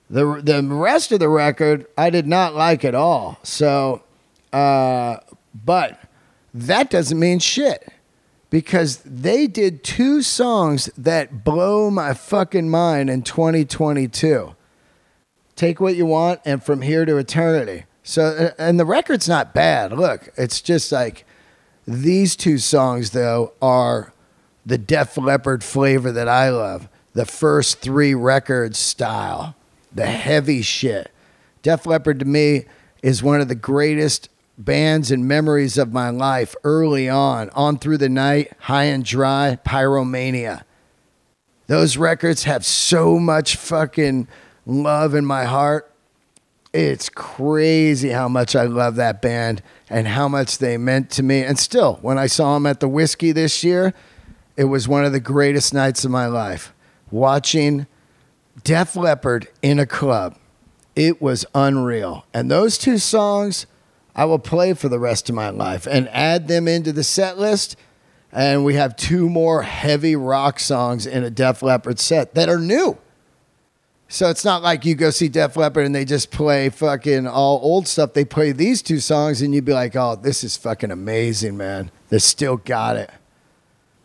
[0.09, 3.39] The, the rest of the record, I did not like at all.
[3.43, 4.03] So,
[4.51, 5.17] uh,
[5.53, 6.01] but
[6.53, 7.91] that doesn't mean shit
[8.49, 14.55] because they did two songs that blow my fucking mind in 2022.
[15.55, 17.85] Take what you want and from here to eternity.
[18.01, 19.91] So and the record's not bad.
[19.91, 21.25] Look, it's just like
[21.85, 24.13] these two songs though are
[24.65, 26.87] the Def Leppard flavor that I love.
[27.13, 29.55] The first 3 records style,
[29.93, 31.12] the heavy shit.
[31.62, 32.65] Def Leppard to me
[33.02, 37.97] is one of the greatest bands and memories of my life early on, on through
[37.97, 40.63] the night, high and dry, pyromania.
[41.67, 44.28] Those records have so much fucking
[44.65, 45.91] love in my heart.
[46.73, 51.41] It's crazy how much I love that band and how much they meant to me.
[51.41, 53.93] And still, when I saw them at the Whiskey this year,
[54.58, 56.73] it was one of the greatest nights of my life.
[57.12, 57.88] Watching
[58.63, 60.35] Def Leppard in a club,
[60.95, 62.25] it was unreal.
[62.33, 63.65] And those two songs,
[64.15, 67.37] I will play for the rest of my life and add them into the set
[67.37, 67.75] list.
[68.31, 72.59] And we have two more heavy rock songs in a Def Leppard set that are
[72.59, 72.97] new.
[74.11, 77.59] So it's not like you go see Def Leppard and they just play fucking all
[77.61, 78.13] old stuff.
[78.13, 81.91] They play these two songs and you'd be like, oh, this is fucking amazing, man.
[82.09, 83.11] They still got it.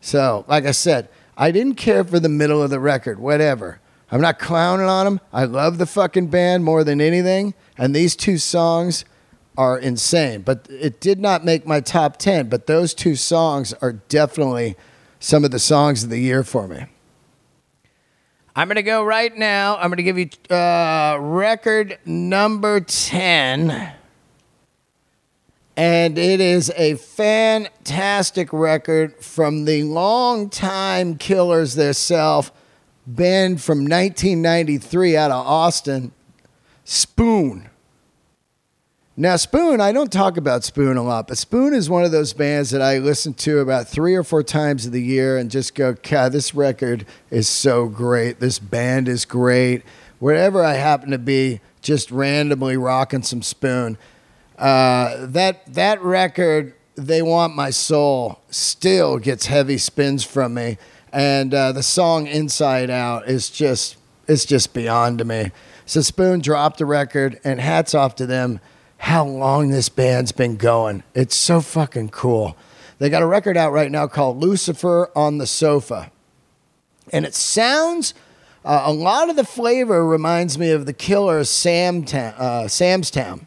[0.02, 3.80] So, like I said, I didn't care for the middle of the record, whatever.
[4.10, 5.20] I'm not clowning on them.
[5.32, 7.54] I love the fucking band more than anything.
[7.76, 9.04] And these two songs
[9.56, 10.42] are insane.
[10.42, 12.48] But it did not make my top 10.
[12.48, 14.76] But those two songs are definitely
[15.18, 16.84] some of the songs of the year for me.
[18.56, 19.76] I'm going to go right now.
[19.76, 23.92] I'm going to give you uh, record number 10.
[25.76, 32.52] And it is a fantastic record from the long-time killers themselves,
[33.06, 36.12] band from 1993 out of Austin,
[36.84, 37.70] Spoon.
[39.16, 42.32] Now, Spoon, I don't talk about Spoon a lot, but Spoon is one of those
[42.32, 45.76] bands that I listen to about three or four times of the year and just
[45.76, 48.40] go, God, this record is so great.
[48.40, 49.84] This band is great.
[50.18, 53.98] Wherever I happen to be, just randomly rocking some Spoon.
[54.58, 60.78] Uh, that that record, "They Want My Soul," still gets heavy spins from me,
[61.14, 63.96] and uh, the song "Inside Out" is just
[64.26, 65.52] it's just beyond to me.
[65.86, 68.60] So Spoon dropped the record, and hats off to them
[68.98, 71.02] how long this band's been going.
[71.14, 72.56] It's so fucking cool.
[72.98, 76.10] They got a record out right now called Lucifer on the Sofa.
[77.12, 78.14] And it sounds,
[78.64, 83.46] uh, a lot of the flavor reminds me of the Killers' Sam uh, Sam's Town.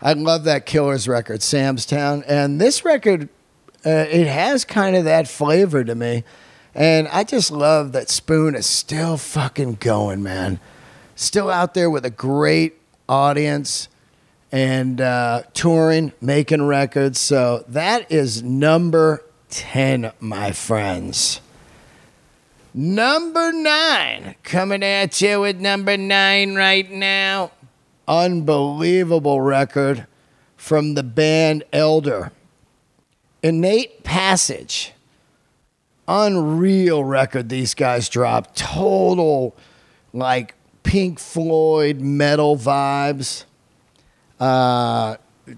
[0.00, 2.22] I love that Killers record, Sam's Town.
[2.28, 3.28] And this record,
[3.84, 6.22] uh, it has kind of that flavor to me.
[6.74, 10.58] And I just love that Spoon is still fucking going, man.
[11.14, 12.74] Still out there with a great
[13.08, 13.88] audience
[14.50, 17.20] and uh, touring, making records.
[17.20, 21.40] So that is number 10, my friends.
[22.76, 27.52] Number nine, coming at you with number nine right now.
[28.08, 30.08] Unbelievable record
[30.56, 32.32] from the band Elder.
[33.44, 34.93] Innate Passage.
[36.06, 38.56] Unreal record these guys dropped.
[38.56, 39.56] Total,
[40.12, 43.44] like, Pink Floyd metal vibes.
[44.38, 45.16] Uh,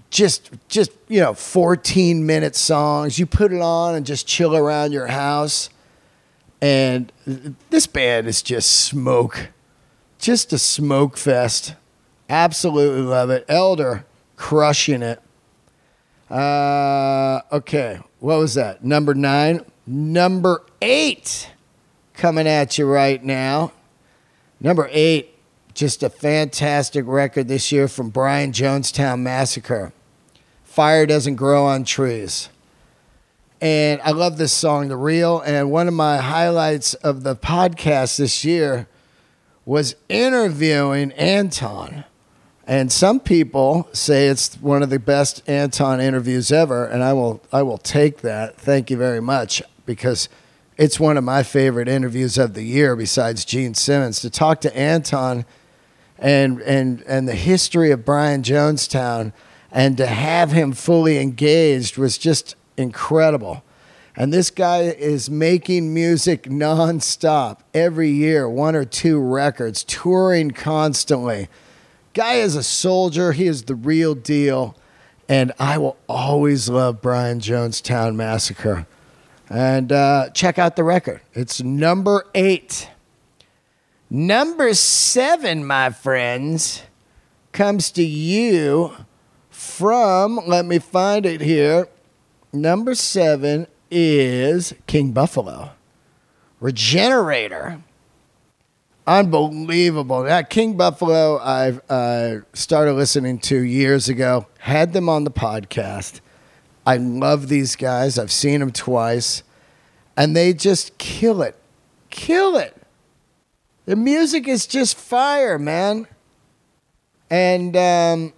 [0.09, 3.19] just, just you know, 14 minute songs.
[3.19, 5.69] You put it on and just chill around your house.
[6.61, 7.11] And
[7.69, 9.49] this band is just smoke,
[10.17, 11.75] just a smoke fest.
[12.29, 13.45] Absolutely love it.
[13.47, 14.05] Elder
[14.35, 15.21] crushing it.
[16.29, 18.83] Uh, okay, what was that?
[18.83, 19.61] Number nine.
[19.89, 21.49] Number eight
[22.13, 23.71] coming at you right now.
[24.59, 25.33] Number eight,
[25.73, 29.93] just a fantastic record this year from Brian Jonestown Massacre.
[30.65, 32.49] Fire doesn't grow on trees.
[33.61, 35.39] And I love this song, The Real.
[35.39, 38.89] And one of my highlights of the podcast this year
[39.65, 42.03] was interviewing Anton.
[42.67, 47.41] And some people say it's one of the best Anton interviews ever, and I will
[47.53, 48.57] I will take that.
[48.57, 50.29] Thank you very much because
[50.77, 54.77] it's one of my favorite interviews of the year besides Gene Simmons to talk to
[54.77, 55.45] Anton
[56.19, 59.33] and and and the history of Brian Jonestown
[59.71, 63.63] and to have him fully engaged was just incredible.
[64.15, 71.49] And this guy is making music nonstop every year, one or two records, touring constantly.
[72.13, 73.33] Guy is a soldier.
[73.33, 74.75] He is the real deal.
[75.29, 78.87] And I will always love Brian Jonestown Massacre.
[79.49, 81.21] And uh, check out the record.
[81.33, 82.89] It's number eight.
[84.09, 86.83] Number seven, my friends,
[87.51, 88.93] comes to you
[89.49, 91.87] from, let me find it here.
[92.53, 95.71] Number seven is King Buffalo.
[96.59, 97.81] Regenerator.
[99.05, 100.23] Unbelievable.
[100.23, 106.19] That King Buffalo, I uh, started listening to years ago, had them on the podcast.
[106.87, 108.17] I love these guys.
[108.17, 109.43] I've seen them twice,
[110.15, 111.57] and they just kill it.
[112.09, 112.77] Kill it.
[113.85, 116.07] The music is just fire, man.
[117.29, 118.33] And um,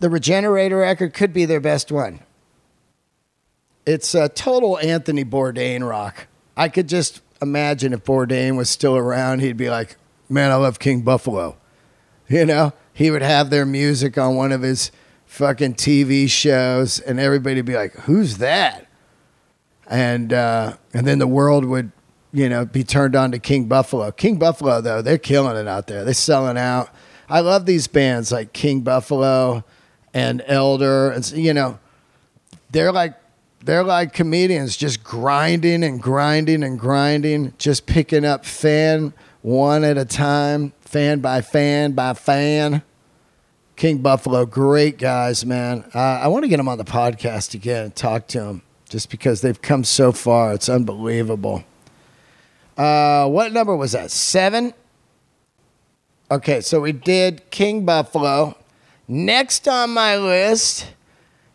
[0.00, 2.18] the Regenerator record could be their best one.
[3.86, 6.26] It's a total Anthony Bourdain rock.
[6.56, 9.96] I could just imagine if Bourdain was still around, he'd be like,
[10.28, 11.56] "Man, I love King Buffalo."
[12.28, 14.90] You know, he would have their music on one of his
[15.32, 18.86] fucking TV shows, and everybody'd be like, "Who's that?"
[19.86, 21.90] And uh, and then the world would,
[22.32, 24.12] you know, be turned on to King Buffalo.
[24.12, 26.04] King Buffalo, though, they're killing it out there.
[26.04, 26.90] They're selling out.
[27.28, 29.64] I love these bands like King Buffalo
[30.12, 31.78] and Elder, and you know,
[32.70, 33.14] they're like
[33.64, 39.96] they're like comedians just grinding and grinding and grinding, just picking up fan one at
[39.96, 42.82] a time, fan by fan by fan.
[43.82, 45.84] King Buffalo, great guys, man.
[45.92, 49.10] Uh, I want to get them on the podcast again and talk to them just
[49.10, 50.52] because they've come so far.
[50.52, 51.64] It's unbelievable.
[52.76, 54.12] Uh, what number was that?
[54.12, 54.72] Seven?
[56.30, 58.56] Okay, so we did King Buffalo.
[59.08, 60.86] Next on my list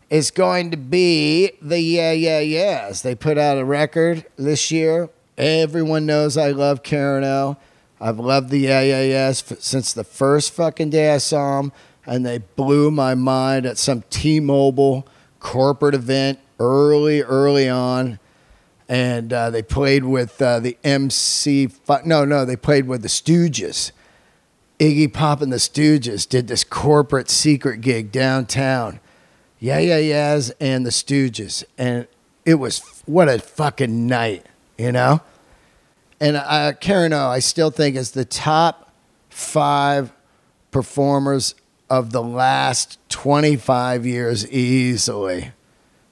[0.10, 3.04] is going to be the Yeah Yeah Yeahs.
[3.04, 5.08] They put out a record this year.
[5.38, 7.56] Everyone knows I love Karen.
[8.02, 11.72] I've loved the Yeah Yeah Yeahs since the first fucking day I saw them,
[12.08, 15.08] and they blew my mind at some T-Mobile
[15.40, 18.20] corporate event early, early on.
[18.90, 21.70] And uh, they played with uh, the MC.
[22.06, 23.92] No, no, they played with the Stooges.
[24.80, 29.00] Iggy Pop and the Stooges did this corporate secret gig downtown
[29.60, 32.08] yeah, yeah, yeahs, and the Stooges, and
[32.46, 34.46] it was what a fucking night,
[34.78, 35.22] you know.
[36.20, 38.92] And uh, Karen O, I still think is the top
[39.30, 40.14] five
[40.72, 41.56] performers
[41.90, 45.52] of the last twenty five years easily.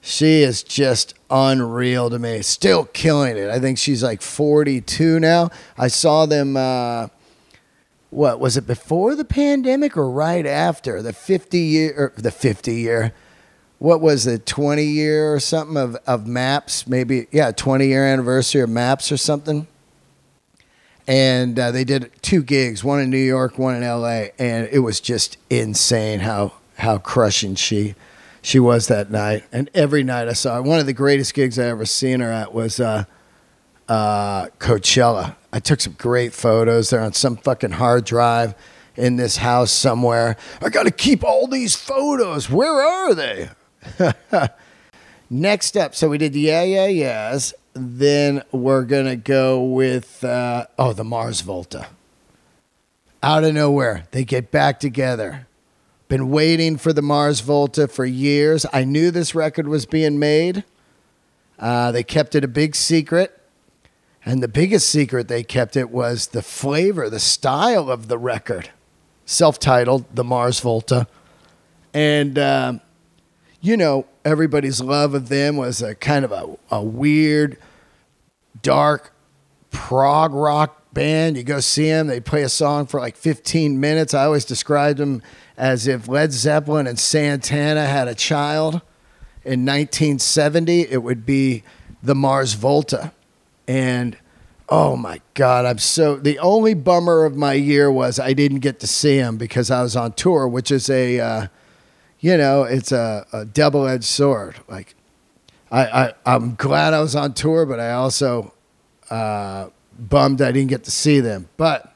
[0.00, 2.42] She is just unreal to me.
[2.42, 3.50] Still killing it.
[3.50, 5.50] I think she's like forty two now.
[5.76, 6.56] I saw them.
[6.56, 7.08] Uh,
[8.10, 12.74] what was it before the pandemic or right after the 50 year or the 50
[12.74, 13.12] year
[13.78, 18.62] what was it 20 year or something of, of maps maybe yeah 20 year anniversary
[18.62, 19.66] of maps or something
[21.06, 24.80] and uh, they did two gigs one in new york one in la and it
[24.80, 27.94] was just insane how how crushing she
[28.42, 31.58] she was that night and every night i saw her one of the greatest gigs
[31.58, 33.04] i ever seen her at was uh,
[33.88, 38.54] uh, coachella i took some great photos there on some fucking hard drive
[38.96, 40.36] in this house somewhere.
[40.62, 42.50] I got to keep all these photos.
[42.50, 43.50] Where are they?
[45.30, 47.54] Next up, so we did the Yeah, Yeah, Yeahs.
[47.78, 51.88] Then we're to go with, uh, oh, the Mars Volta.
[53.22, 55.46] Out of nowhere, they get back together.
[56.08, 58.64] Been waiting for the Mars Volta for years.
[58.72, 60.64] I knew this record was being made.
[61.58, 63.38] Uh, they kept it a big secret.
[64.24, 68.70] And the biggest secret they kept it was the flavor, the style of the record.
[69.24, 71.06] Self titled, The Mars Volta.
[71.92, 72.80] And, um,
[73.60, 77.58] you know, everybody's love of them was a kind of a, a weird,
[78.62, 79.12] dark
[79.70, 81.36] prog rock band.
[81.36, 84.14] You go see them, they play a song for like 15 minutes.
[84.14, 85.22] I always described them
[85.56, 88.82] as if Led Zeppelin and Santana had a child
[89.46, 91.62] in 1970, it would be
[92.02, 93.12] the Mars Volta.
[93.68, 94.18] And
[94.68, 96.16] oh my God, I'm so.
[96.16, 99.82] The only bummer of my year was I didn't get to see him because I
[99.82, 101.46] was on tour, which is a, uh,
[102.18, 104.56] you know, it's a, a double edged sword.
[104.66, 104.96] Like,
[105.70, 108.52] I, I, I'm glad I was on tour, but I also
[109.10, 111.48] uh, bummed I didn't get to see them.
[111.56, 111.92] But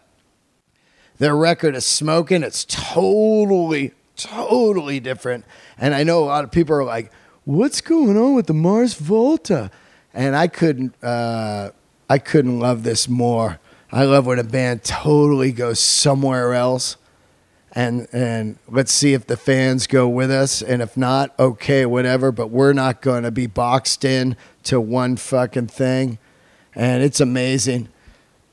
[1.18, 2.42] their record is smoking.
[2.42, 5.44] It's totally, totally different.
[5.78, 7.12] And I know a lot of people are like,
[7.44, 9.70] what's going on with the Mars Volta?
[10.12, 11.70] And I couldn't, uh,
[12.08, 13.60] I couldn't love this more.
[13.92, 16.96] I love when a band totally goes somewhere else.
[17.72, 20.60] And, and let's see if the fans go with us.
[20.60, 22.32] And if not, okay, whatever.
[22.32, 26.18] But we're not going to be boxed in to one fucking thing.
[26.74, 27.88] And it's amazing.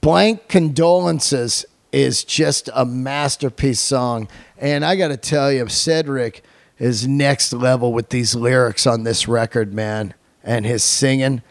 [0.01, 4.28] Blank Condolences is just a masterpiece song.
[4.57, 6.43] And I got to tell you, Cedric
[6.78, 10.13] is next level with these lyrics on this record, man.
[10.43, 11.41] And his singing,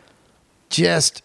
[0.71, 1.23] just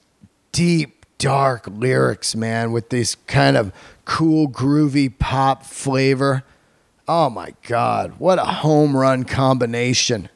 [0.51, 3.71] deep, dark lyrics, man, with these kind of
[4.05, 6.43] cool, groovy pop flavor.
[7.07, 10.29] Oh my God, what a home run combination.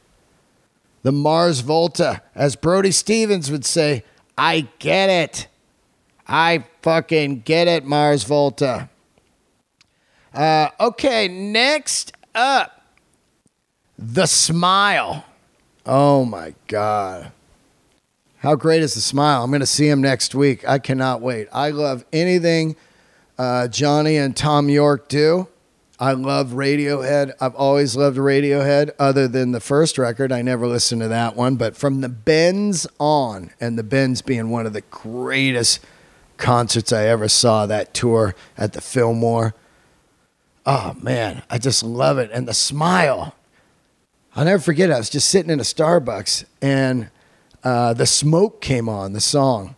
[1.02, 4.04] The Mars Volta, as Brody Stevens would say,
[4.36, 5.48] I get it.
[6.26, 8.90] I fucking get it, Mars Volta.
[10.34, 12.82] Uh, okay, next up,
[13.96, 15.24] The Smile.
[15.86, 17.32] Oh my God.
[18.38, 19.44] How great is The Smile?
[19.44, 20.68] I'm going to see him next week.
[20.68, 21.48] I cannot wait.
[21.52, 22.76] I love anything
[23.38, 25.48] uh, Johnny and Thom Yorke do.
[25.98, 27.32] I love Radiohead.
[27.40, 30.30] I've always loved Radiohead, other than the first record.
[30.30, 31.56] I never listened to that one.
[31.56, 35.80] But from the Bends on, and the Bends being one of the greatest
[36.36, 39.54] concerts I ever saw, that tour at the Fillmore.
[40.66, 42.30] Oh, man, I just love it.
[42.30, 43.34] And the smile.
[44.34, 44.90] I'll never forget.
[44.90, 47.08] I was just sitting in a Starbucks, and
[47.64, 49.75] uh, the smoke came on, the song.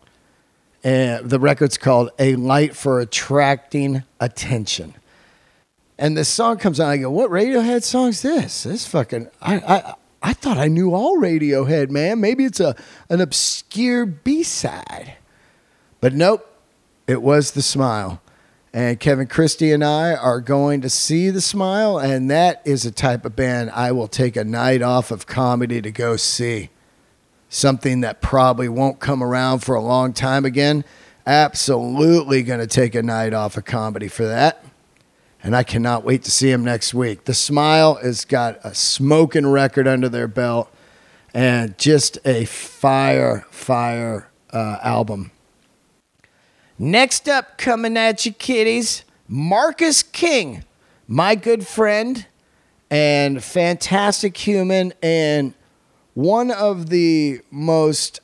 [0.84, 4.94] And the record's called A Light for Attracting Attention.
[5.98, 6.88] And this song comes on.
[6.88, 8.62] I go, "What Radiohead song's this?
[8.62, 12.20] This fucking I I I thought I knew all Radiohead, man.
[12.20, 12.76] Maybe it's a
[13.10, 15.14] an obscure B side,
[16.00, 16.44] but nope.
[17.08, 18.20] It was the Smile,
[18.72, 22.92] and Kevin Christy and I are going to see the Smile, and that is a
[22.92, 26.68] type of band I will take a night off of comedy to go see.
[27.49, 30.84] Something that probably won't come around for a long time again.
[31.26, 34.64] Absolutely going to take a night off of comedy for that
[35.42, 37.24] and I cannot wait to see him next week.
[37.24, 40.72] The Smile has got a smoking record under their belt
[41.32, 45.30] and just a fire, fire uh, album.
[46.78, 50.64] Next up, coming at you, kiddies, Marcus King,
[51.07, 52.26] my good friend
[52.90, 55.55] and fantastic human, and
[56.18, 58.18] one of the most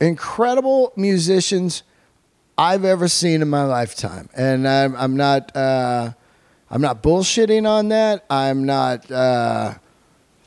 [0.00, 1.84] incredible musicians
[2.58, 4.28] I've ever seen in my lifetime.
[4.36, 5.54] And I'm, I'm not.
[5.54, 6.10] Uh,
[6.68, 8.24] I'm not bullshitting on that.
[8.28, 9.74] I'm not uh,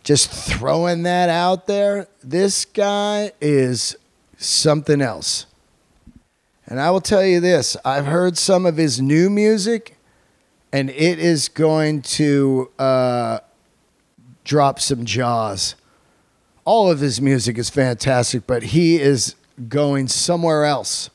[0.03, 2.09] just throwing that out there.
[2.21, 3.95] This guy is
[4.37, 5.45] something else.
[6.67, 9.97] And I will tell you this I've heard some of his new music,
[10.73, 13.39] and it is going to uh,
[14.43, 15.75] drop some jaws.
[16.69, 19.33] All of his music is fantastic, but he is
[19.69, 21.09] going somewhere else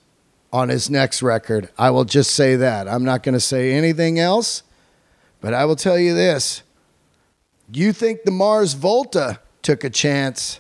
[0.53, 1.69] on his next record.
[1.79, 2.89] I will just say that.
[2.89, 4.65] I'm not going to say anything else.
[5.41, 6.65] But I will tell you this
[7.73, 10.59] you think the Mars Volta took a chance.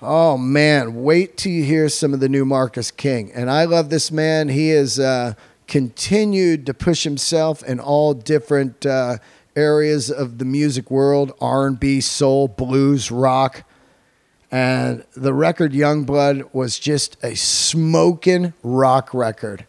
[0.00, 3.30] Oh man, wait till you hear some of the new Marcus King.
[3.34, 4.48] And I love this man.
[4.48, 5.34] He has uh,
[5.66, 9.18] continued to push himself in all different uh,
[9.54, 13.62] areas of the music world: R&B, soul, blues, rock.
[14.50, 19.66] And the record Youngblood was just a smoking rock record.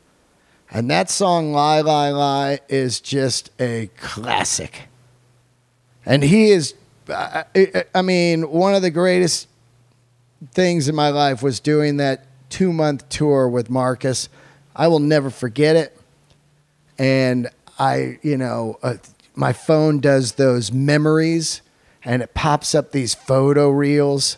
[0.70, 4.88] And that song, Lie, Lie, Lie, is just a classic.
[6.06, 6.74] And he is,
[7.10, 9.48] I, mean, one of the greatest
[10.52, 14.30] things in my life was doing that two month tour with Marcus.
[14.76, 15.98] I will never forget it.
[17.00, 17.50] And
[17.80, 18.96] I, you know, uh,
[19.36, 21.62] my phone does those memories
[22.04, 24.38] and it pops up these photo reels.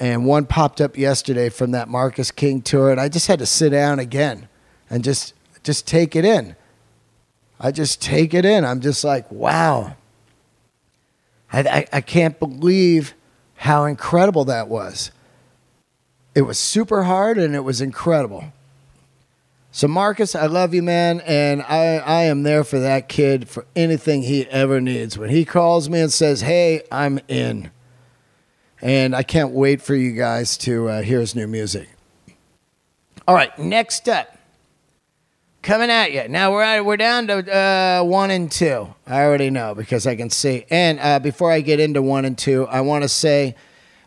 [0.00, 2.90] And one popped up yesterday from that Marcus King tour.
[2.90, 4.48] And I just had to sit down again
[4.90, 6.56] and just, just take it in.
[7.60, 8.64] I just take it in.
[8.64, 9.96] I'm just like, wow.
[11.52, 13.14] I, I, I can't believe
[13.56, 15.12] how incredible that was.
[16.34, 18.52] It was super hard and it was incredible.
[19.70, 23.66] So Marcus, I love you, man, and I, I am there for that kid for
[23.74, 25.18] anything he ever needs.
[25.18, 27.72] When he calls me and says, "Hey, I'm in,"
[28.84, 31.88] and I can't wait for you guys to uh, hear his new music.
[33.26, 34.36] All right, next up,
[35.62, 36.28] coming at you.
[36.28, 38.94] Now we're at, we're down to uh, one and two.
[39.06, 40.66] I already know because I can see.
[40.68, 43.56] And uh, before I get into one and two, I want to say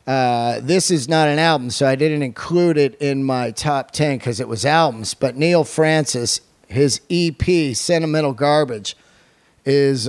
[0.05, 4.19] uh, this is not an album, so I didn't include it in my top 10
[4.19, 5.15] because it was albums.
[5.15, 8.95] But Neal Francis, his EP, Sentimental Garbage,
[9.65, 10.07] is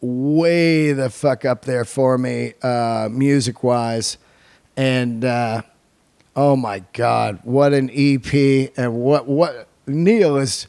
[0.00, 4.18] way the fuck up there for me, uh, music wise.
[4.76, 5.62] And uh,
[6.34, 8.72] oh my God, what an EP!
[8.76, 10.66] And what, what, Neal is.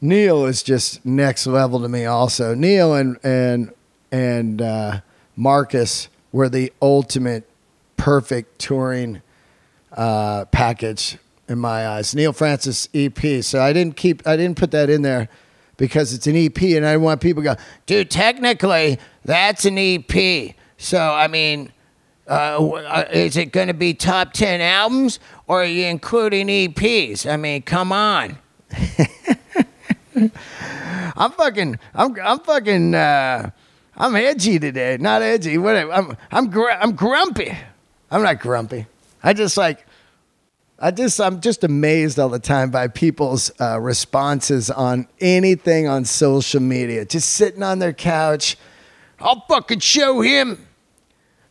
[0.00, 2.04] Neal is just next level to me.
[2.04, 3.72] Also, Neal and and
[4.12, 5.00] and uh,
[5.34, 7.48] Marcus were the ultimate
[7.96, 9.22] perfect touring
[9.92, 11.18] uh, package
[11.48, 12.14] in my eyes.
[12.14, 13.18] Neal Francis EP.
[13.42, 15.28] So I didn't keep I didn't put that in there
[15.78, 17.56] because it's an EP and I want people to go,
[17.86, 20.54] dude, technically that's an EP.
[20.76, 21.72] So I mean,
[22.28, 27.30] uh, uh is it going to be top 10 albums or are you including EPs?
[27.30, 28.36] I mean, come on.
[30.14, 33.50] I'm fucking I'm I'm fucking uh,
[33.96, 34.98] I'm edgy today.
[35.00, 35.56] Not edgy.
[35.58, 35.92] Whatever.
[35.92, 37.56] I'm I'm gr- I'm grumpy.
[38.10, 38.86] I'm not grumpy.
[39.22, 39.84] I just like,
[40.80, 46.04] I just, I'm just amazed all the time by people's uh, responses on anything on
[46.04, 47.04] social media.
[47.04, 48.56] Just sitting on their couch.
[49.18, 50.68] I'll fucking show him.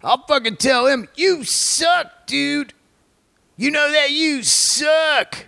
[0.02, 2.74] I'll fucking tell him, you suck, dude.
[3.58, 5.48] You know that you suck.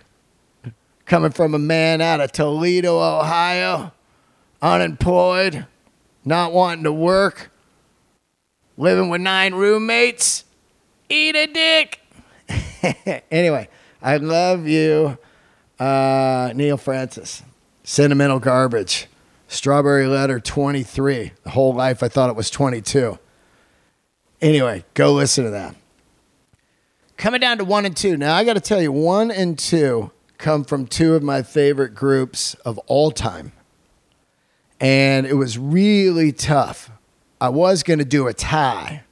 [1.06, 3.92] Coming from a man out of Toledo, Ohio,
[4.60, 5.66] unemployed,
[6.24, 7.50] not wanting to work,
[8.76, 10.44] living with nine roommates.
[11.08, 11.99] Eat a dick.
[13.30, 13.68] anyway,
[14.02, 15.18] I love you,
[15.78, 17.42] uh, Neal Francis.
[17.82, 19.06] Sentimental garbage.
[19.48, 21.32] Strawberry letter 23.
[21.42, 23.18] The whole life I thought it was 22.
[24.40, 25.74] Anyway, go listen to that.
[27.16, 28.16] Coming down to one and two.
[28.16, 31.94] Now, I got to tell you, one and two come from two of my favorite
[31.94, 33.52] groups of all time.
[34.78, 36.90] And it was really tough.
[37.40, 39.04] I was going to do a tie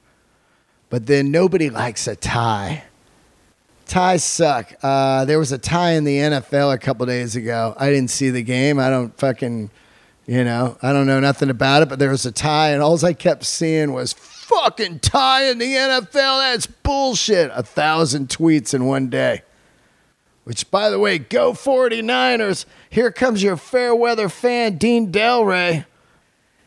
[0.89, 2.83] but then nobody likes a tie.
[3.89, 4.71] Ties suck.
[4.83, 7.73] Uh, there was a tie in the NFL a couple days ago.
[7.75, 8.77] I didn't see the game.
[8.77, 9.71] I don't fucking,
[10.27, 13.03] you know, I don't know nothing about it, but there was a tie, and all
[13.03, 16.11] I kept seeing was fucking tie in the NFL.
[16.11, 17.49] That's bullshit.
[17.51, 19.41] A thousand tweets in one day.
[20.43, 22.65] Which, by the way, go 49ers.
[22.91, 25.85] Here comes your fair weather fan, Dean Delray.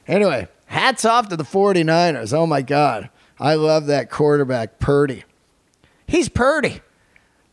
[0.09, 2.33] Anyway, hats off to the 49ers.
[2.33, 3.11] Oh my God.
[3.39, 5.23] I love that quarterback, Purdy.
[6.09, 6.81] He's Purdy.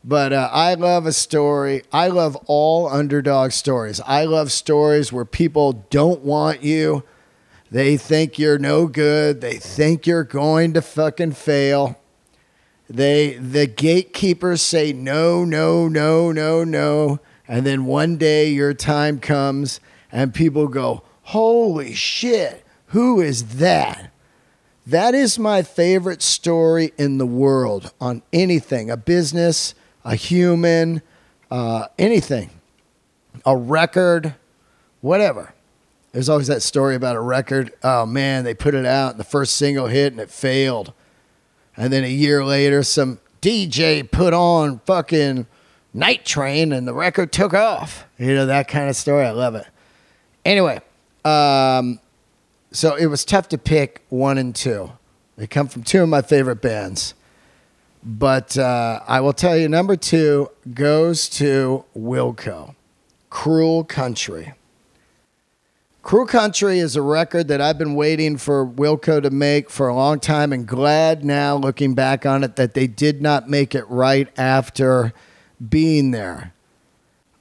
[0.04, 1.84] But uh, I love a story.
[1.92, 4.00] I love all underdog stories.
[4.06, 7.04] I love stories where people don't want you.
[7.72, 9.42] They think you're no good.
[9.42, 12.00] They think you're going to fucking fail.
[12.90, 17.20] They the gatekeepers say no, no, no, no, no.
[17.48, 19.80] And then one day your time comes
[20.12, 24.12] and people go, "Holy shit, who is that?"
[24.88, 31.02] That is my favorite story in the world on anything a business, a human,
[31.52, 32.50] uh, anything,
[33.46, 34.36] a record,
[35.02, 35.54] whatever.
[36.12, 37.72] There's always that story about a record.
[37.84, 40.94] Oh man, they put it out and the first single hit and it failed.
[41.78, 45.46] And then a year later, some DJ put on fucking
[45.94, 48.06] Night Train and the record took off.
[48.18, 49.26] You know, that kind of story.
[49.26, 49.66] I love it.
[50.44, 50.82] Anyway,
[51.24, 52.00] um,
[52.72, 54.92] so it was tough to pick one and two.
[55.38, 57.14] They come from two of my favorite bands.
[58.04, 62.76] But uh, I will tell you, number two goes to Wilco,
[63.30, 64.54] Cruel Country.
[66.02, 69.94] Cruel Country is a record that I've been waiting for Wilco to make for a
[69.94, 73.88] long time and glad now, looking back on it, that they did not make it
[73.90, 75.14] right after
[75.68, 76.54] being there.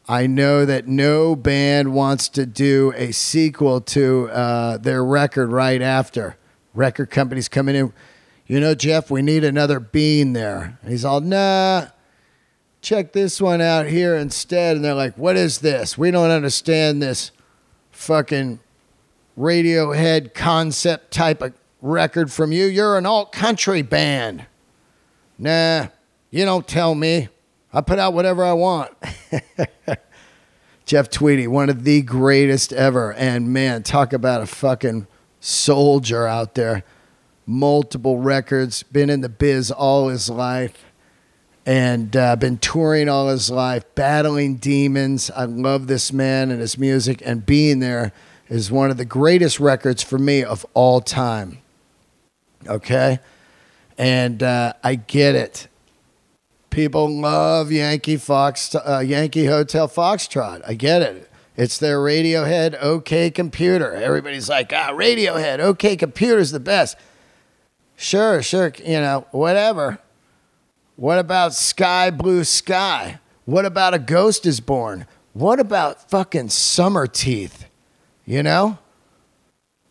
[0.09, 5.81] I know that no band wants to do a sequel to uh, their record right
[5.81, 6.37] after.
[6.75, 7.93] Record companies coming in,
[8.49, 10.79] you know, Jeff, we need another bean there.
[10.83, 11.89] And he's all, nah,
[12.81, 14.77] check this one out here instead.
[14.77, 15.99] And they're like, what is this?
[15.99, 17.31] We don't understand this
[17.93, 18.59] fucking
[19.39, 22.65] Radiohead concept type of record from you.
[22.65, 24.47] You're an alt country band.
[25.39, 25.89] Nah,
[26.31, 27.29] you don't tell me.
[27.73, 28.93] I put out whatever I want.
[30.87, 33.13] Jeff Tweedy, one of the greatest ever.
[33.13, 35.07] And man, talk about a fucking
[35.39, 36.83] soldier out there.
[37.51, 40.85] Multiple records, been in the biz all his life,
[41.65, 45.31] and uh, been touring all his life, battling demons.
[45.31, 48.13] I love this man and his music, and being there
[48.51, 51.63] is one of the greatest records for me of all time.
[52.67, 53.19] Okay?
[53.97, 55.69] And uh, I get it.
[56.69, 60.61] People love Yankee Fox, uh, Yankee Hotel Foxtrot.
[60.67, 61.31] I get it.
[61.57, 63.95] It's their Radiohead OK Computer.
[63.95, 66.97] Everybody's like, ah, Radiohead OK Computer's the best.
[68.01, 69.99] Sure, sure, you know, whatever.
[70.95, 73.19] What about Sky Blue Sky?
[73.45, 75.05] What about A Ghost is Born?
[75.33, 77.65] What about fucking Summerteeth?
[78.25, 78.79] You know?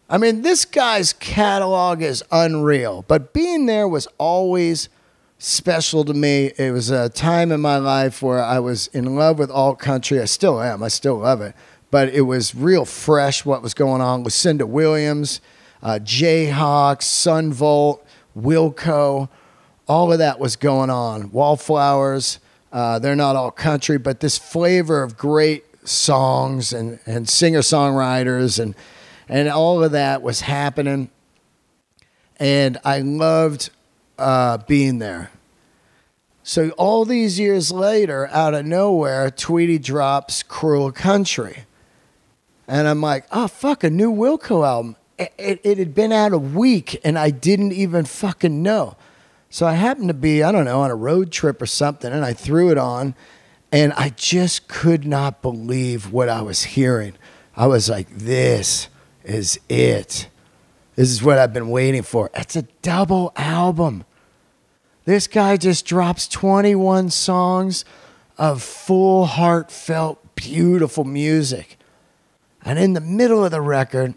[0.10, 4.88] I mean, this guy's catalog is unreal, but being there was always
[5.38, 6.54] special to me.
[6.58, 10.22] It was a time in my life where I was in love with alt country.
[10.22, 10.82] I still am.
[10.82, 11.54] I still love it.
[11.92, 14.24] But it was real fresh what was going on.
[14.24, 15.42] Lucinda Williams,
[15.82, 18.06] uh, Jayhawk, Son Volt,
[18.38, 19.30] Wilco,
[19.88, 21.32] all of that was going on.
[21.32, 22.40] Wallflowers,
[22.72, 28.60] uh, they're not all country, but this flavor of great songs and, and singer songwriters
[28.60, 28.76] and
[29.30, 31.10] and all of that was happening.
[32.38, 33.72] And I loved
[34.18, 35.32] uh, being there.
[36.44, 41.66] So all these years later, out of nowhere, Tweedy drops "Cruel Country,"
[42.68, 46.38] and I'm like, "Oh fuck, a new Wilco album." It, it, had been out a
[46.38, 48.98] week, and I didn't even fucking know.
[49.50, 52.24] So I happened to be, I don't know, on a road trip or something, and
[52.24, 53.16] I threw it on,
[53.72, 57.14] and I just could not believe what I was hearing.
[57.56, 58.90] I was like, "This."
[59.28, 60.30] is it.
[60.96, 62.32] This is what I've been waiting for.
[62.34, 64.06] It's a double album.
[65.06, 67.86] This guy just drops 21 songs
[68.38, 71.78] of full, heartfelt, beautiful music.
[72.64, 74.16] And in the middle of the record,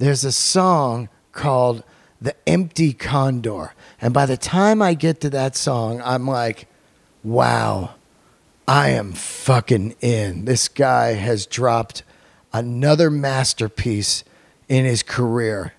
[0.00, 1.84] there's a song called
[2.22, 3.74] The Empty Condor.
[4.00, 6.66] And by the time I get to that song, I'm like,
[7.22, 7.96] wow,
[8.66, 10.46] I am fucking in.
[10.46, 12.02] This guy has dropped
[12.50, 14.24] another masterpiece
[14.70, 15.74] in his career.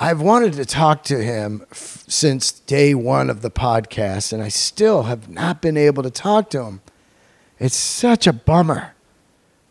[0.00, 4.48] I've wanted to talk to him f- since day one of the podcast, and I
[4.48, 6.80] still have not been able to talk to him.
[7.58, 8.94] It's such a bummer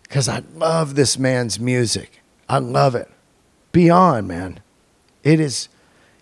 [0.03, 2.21] because I love this man's music.
[2.47, 3.09] I love it.
[3.75, 4.61] Beyond, man.
[5.21, 5.67] It is,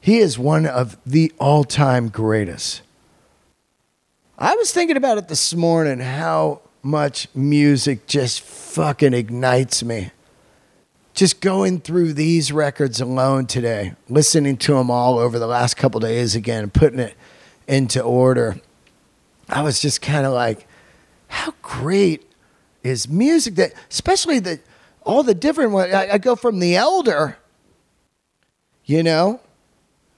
[0.01, 2.81] he is one of the all time greatest.
[4.39, 10.09] I was thinking about it this morning how much music just fucking ignites me
[11.13, 15.99] just going through these records alone today, listening to them all over the last couple
[15.99, 17.13] days again, putting it
[17.67, 18.59] into order,
[19.47, 20.65] I was just kind of like,
[21.27, 22.27] how great
[22.81, 24.59] is music that, especially the
[25.03, 25.93] all the different ones.
[25.93, 27.37] I, I go from the Elder,
[28.85, 29.39] you know,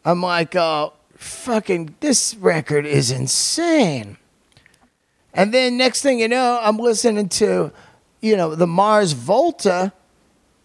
[0.03, 4.17] I'm like, oh, fucking, this record is insane.
[5.33, 7.71] And then next thing you know, I'm listening to,
[8.21, 9.91] you know, the Mars Volta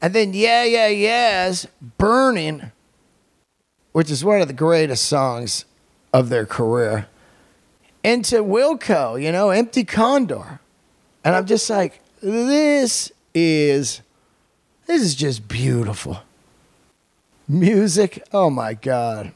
[0.00, 1.66] and then Yeah, Yeah, Yeahs,
[1.98, 2.72] Burning,
[3.92, 5.64] which is one of the greatest songs
[6.12, 7.06] of their career,
[8.02, 10.60] into Wilco, you know, Empty Condor.
[11.22, 14.00] And I'm just like, this is
[14.86, 16.20] this is just beautiful.
[17.52, 19.32] Music, oh my God.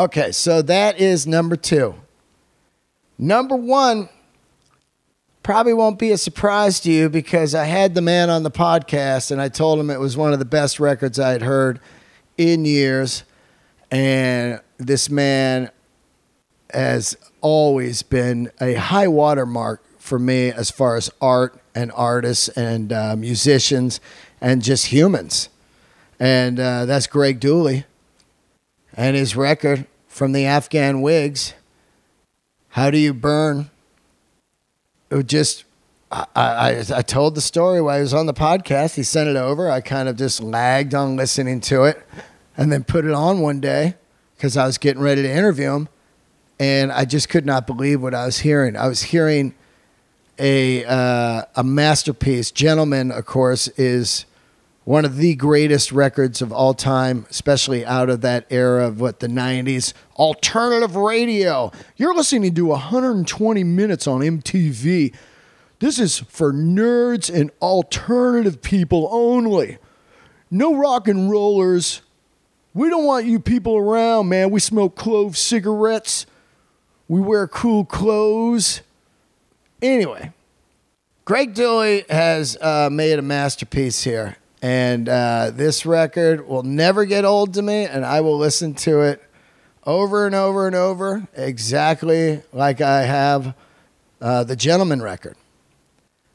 [0.00, 1.94] Okay, so that is number two.
[3.16, 4.08] Number one
[5.44, 9.30] probably won't be a surprise to you because I had the man on the podcast
[9.30, 11.78] and I told him it was one of the best records I had heard
[12.36, 13.22] in years.
[13.92, 15.70] And this man
[16.74, 22.92] has always been a high watermark for me as far as art and artists and
[22.92, 24.00] uh, musicians
[24.40, 25.48] and just humans.
[26.20, 27.84] And uh, that's Greg Dulli
[28.94, 31.54] and his record from the Afghan Whigs.
[32.70, 33.70] How do you burn?
[35.10, 35.64] it just
[36.10, 38.94] I, I, I told the story while I was on the podcast.
[38.94, 39.70] He sent it over.
[39.70, 42.02] I kind of just lagged on listening to it,
[42.56, 43.94] and then put it on one day
[44.36, 45.88] because I was getting ready to interview him,
[46.58, 48.76] and I just could not believe what I was hearing.
[48.76, 49.54] I was hearing
[50.38, 52.50] a uh, a masterpiece.
[52.50, 54.24] Gentleman, of course, is
[54.88, 59.20] one of the greatest records of all time, especially out of that era of what
[59.20, 59.92] the 90s.
[60.16, 61.70] Alternative radio.
[61.98, 65.14] You're listening to 120 minutes on MTV.
[65.78, 69.76] This is for nerds and alternative people only.
[70.50, 72.00] No rock and rollers.
[72.72, 74.48] We don't want you people around, man.
[74.48, 76.24] We smoke clove cigarettes.
[77.08, 78.80] We wear cool clothes.
[79.82, 80.32] Anyway,
[81.26, 84.38] Greg Dulli has uh, made a masterpiece here.
[84.60, 89.02] And uh, this record will never get old to me, and I will listen to
[89.02, 89.22] it
[89.86, 93.54] over and over and over, exactly like I have
[94.20, 95.36] uh, the Gentleman record.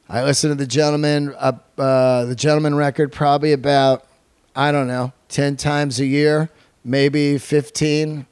[0.08, 4.06] I listen to the Gentleman, uh, uh, the Gentleman record probably about
[4.56, 6.50] I don't know ten times a year,
[6.86, 8.26] maybe fifteen,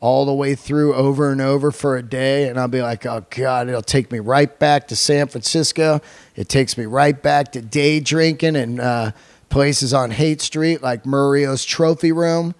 [0.00, 3.24] all the way through over and over for a day, and I'll be like, oh
[3.30, 6.00] god, it'll take me right back to San Francisco.
[6.36, 9.12] It takes me right back to day drinking and uh,
[9.48, 12.54] places on Haight Street like Murio's Trophy Room,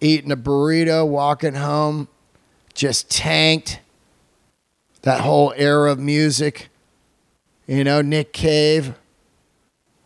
[0.00, 2.08] eating a burrito, walking home,
[2.74, 3.80] just tanked.
[5.02, 6.70] That whole era of music,
[7.66, 8.94] you know, Nick Cave,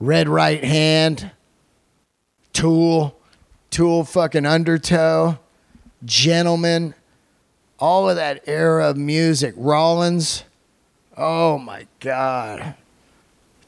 [0.00, 1.30] Red Right Hand,
[2.52, 3.16] Tool,
[3.70, 5.38] Tool fucking Undertow,
[6.04, 6.94] Gentleman,
[7.78, 9.54] all of that era of music.
[9.56, 10.42] Rollins,
[11.16, 12.74] oh my God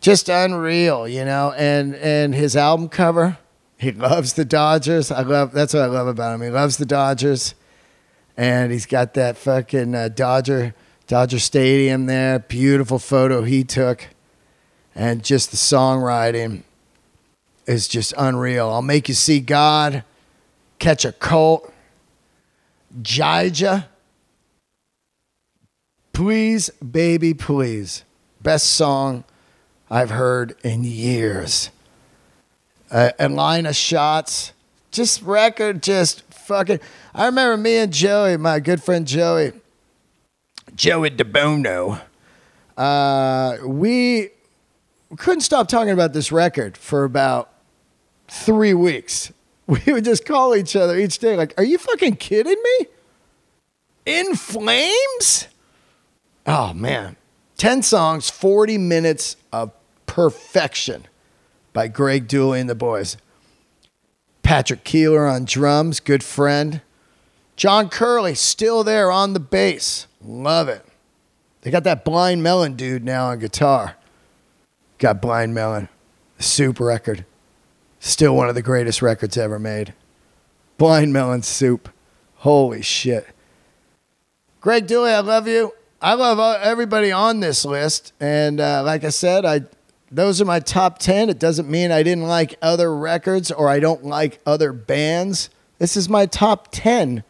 [0.00, 1.52] just unreal, you know.
[1.52, 3.38] And and his album cover,
[3.78, 5.10] he loves the Dodgers.
[5.10, 6.42] I love that's what I love about him.
[6.42, 7.54] He loves the Dodgers,
[8.36, 10.74] and he's got that fucking uh, Dodger
[11.06, 12.38] Dodger Stadium there.
[12.38, 14.08] Beautiful photo he took,
[14.94, 16.62] and just the songwriting
[17.66, 18.68] is just unreal.
[18.68, 20.02] I'll make you see God,
[20.78, 21.72] Catch a Colt,
[23.00, 23.86] Jyja.
[26.12, 28.04] Please, baby, please.
[28.42, 29.24] Best song
[29.90, 31.70] I've heard in years.
[32.90, 34.52] Uh, a line of shots,
[34.92, 36.78] just record, just fucking.
[37.12, 39.52] I remember me and Joey, my good friend Joey,
[40.74, 42.00] Joey DeBono.
[42.76, 44.30] Uh, we
[45.16, 47.52] couldn't stop talking about this record for about
[48.28, 49.32] three weeks.
[49.70, 52.86] We would just call each other each day, like, "Are you fucking kidding me?
[54.04, 55.46] In flames?"
[56.44, 57.14] Oh man,
[57.56, 59.70] ten songs, forty minutes of
[60.10, 61.06] Perfection
[61.72, 63.16] by Greg Dulli and the boys.
[64.42, 66.80] Patrick Keeler on drums, good friend.
[67.54, 70.08] John Curley still there on the bass.
[70.20, 70.84] Love it.
[71.60, 73.94] They got that Blind Melon dude now on guitar.
[74.98, 75.88] Got Blind Melon,
[76.40, 77.24] Soup record.
[78.00, 79.94] Still one of the greatest records ever made.
[80.76, 81.88] Blind Melon Soup.
[82.38, 83.28] Holy shit.
[84.60, 85.72] Greg Dulli, I love you.
[86.02, 88.12] I love everybody on this list.
[88.18, 89.66] And uh, like I said, I
[90.10, 91.30] those are my top 10.
[91.30, 95.50] It doesn't mean I didn't like other records or I don't like other bands.
[95.78, 97.22] This is my top 10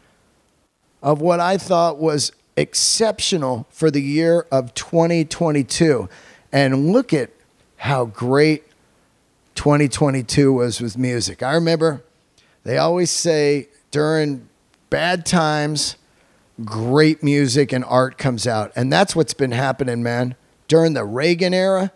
[1.03, 6.09] of what I thought was exceptional for the year of 2022.
[6.53, 7.31] And look at
[7.77, 8.65] how great
[9.55, 11.43] 2022 was with music.
[11.43, 12.03] I remember
[12.65, 14.49] they always say during
[14.91, 15.97] bad times,
[16.65, 18.73] great music and art comes out.
[18.75, 20.35] And that's what's been happening, man.
[20.69, 21.93] During the Reagan era,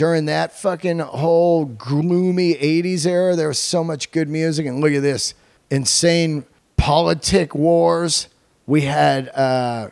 [0.00, 4.64] during that fucking whole gloomy 80s era, there was so much good music.
[4.64, 5.34] And look at this
[5.70, 6.46] insane
[6.78, 8.28] politic wars.
[8.66, 9.90] We had, uh,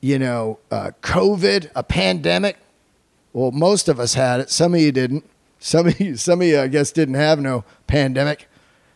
[0.00, 2.56] you know, uh, COVID, a pandemic.
[3.32, 4.50] Well, most of us had it.
[4.50, 5.22] Some of you didn't.
[5.60, 8.48] Some of you, some of you, I guess, didn't have no pandemic.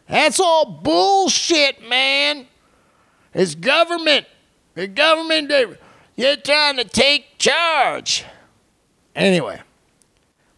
[0.09, 2.49] That's all bullshit, man.
[3.35, 4.27] It's government.
[4.75, 5.53] The government,
[6.17, 8.25] you're trying to take charge.
[9.15, 9.61] Anyway,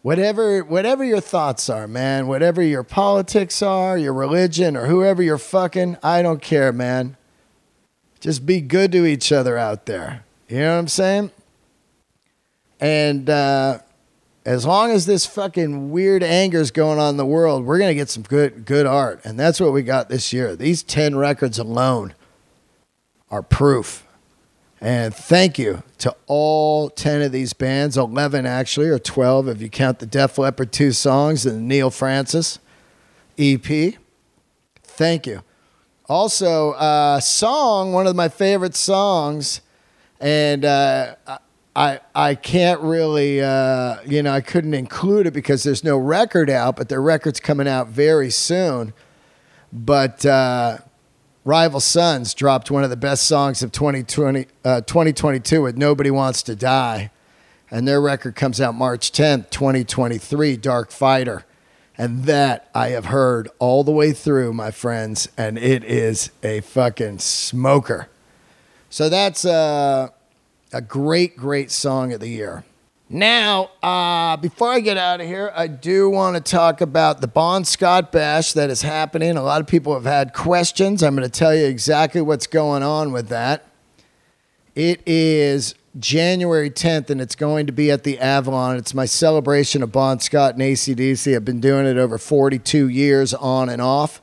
[0.03, 5.39] whatever whatever your thoughts are, man, whatever your politics are, your religion, or whoever you're
[5.39, 7.17] fucking, I don't care, man.
[8.21, 10.25] Just be good to each other out there.
[10.49, 11.31] You know what I'm saying?
[12.79, 13.79] And uh,
[14.45, 17.95] as long as this fucking weird anger is going on in the world, we're gonna
[17.95, 20.57] get some good good art, and that's what we got this year.
[20.57, 22.15] These ten records alone
[23.31, 24.07] are proof
[24.83, 29.71] and thank you to all 10 of these bands, 11 actually, or 12 if you
[29.71, 32.59] count the Def Leppard two songs and the Neal Francis
[33.39, 33.95] EP.
[34.83, 35.43] Thank you.
[36.09, 39.61] Also, uh, song, one of my favorite songs,
[40.21, 41.15] and uh,
[41.77, 46.51] I, I can't really, uh, you know, I couldn't include it because there's no record
[46.51, 48.95] out, but their record's coming out very soon.
[49.73, 50.79] But uh,
[51.45, 56.43] Rival Sons dropped one of the best songs of 2020, uh, 2022 with Nobody Wants
[56.45, 57.11] to Die.
[57.69, 61.45] and their record comes out March 10th, 2023, Darkfighter.
[61.97, 66.61] And that I have heard all the way through, my friends, and it is a
[66.61, 68.09] fucking smoker.
[68.91, 70.13] So that's a,
[70.73, 72.65] a great, great song of the year.
[73.15, 77.27] Now, uh, before I get out of here, I do want to talk about the
[77.27, 79.37] Bon Scott Bash that is happening.
[79.37, 81.03] A lot of people have had questions.
[81.03, 83.67] I'm going to tell you exactly what's going on with that.
[84.75, 88.79] It is January 10th, and it's going to be at the Avalon.
[88.79, 91.37] It's my celebration of Bon Scott and ACDC.
[91.37, 94.23] I've been doing it over 42 years on and off.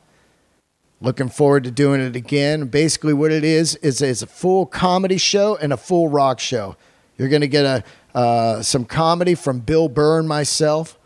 [1.00, 2.66] Looking forward to doing it again.
[2.66, 6.76] Basically, what it is is it's a full comedy show and a full rock show.
[7.20, 7.84] You're going to get a
[8.14, 10.98] uh, some comedy from Bill Burr and myself,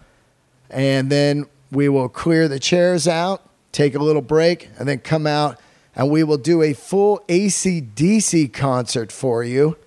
[0.70, 5.28] and then we will clear the chairs out, take a little break, and then come
[5.28, 5.60] out
[5.96, 9.78] and we will do a full ACDC concert for you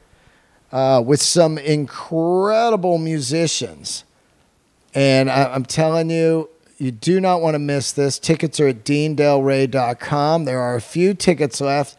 [0.73, 4.05] uh, with some incredible musicians.
[4.95, 6.49] And I, I'm telling you,
[6.79, 8.19] you do not want to miss this.
[8.19, 10.45] Tickets are at deandelray.com.
[10.45, 11.97] There are a few tickets left.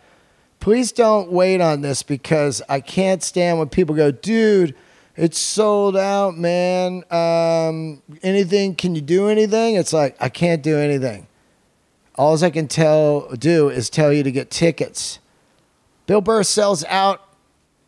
[0.59, 4.75] Please don't wait on this because I can't stand when people go, dude,
[5.17, 7.03] it's sold out, man.
[7.11, 8.75] Um, anything?
[8.75, 9.75] Can you do anything?
[9.75, 11.27] It's like, I can't do anything.
[12.15, 15.19] All I can tell do is tell you to get tickets.
[16.05, 17.27] Bill Burr sells out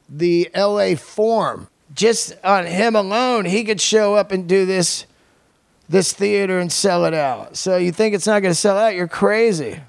[0.10, 1.68] the LA Forum.
[1.94, 5.06] Just on him alone, he could show up and do this
[5.88, 7.58] this theater and sell it out.
[7.58, 8.94] So you think it's not going to sell out?
[8.94, 9.80] You're crazy.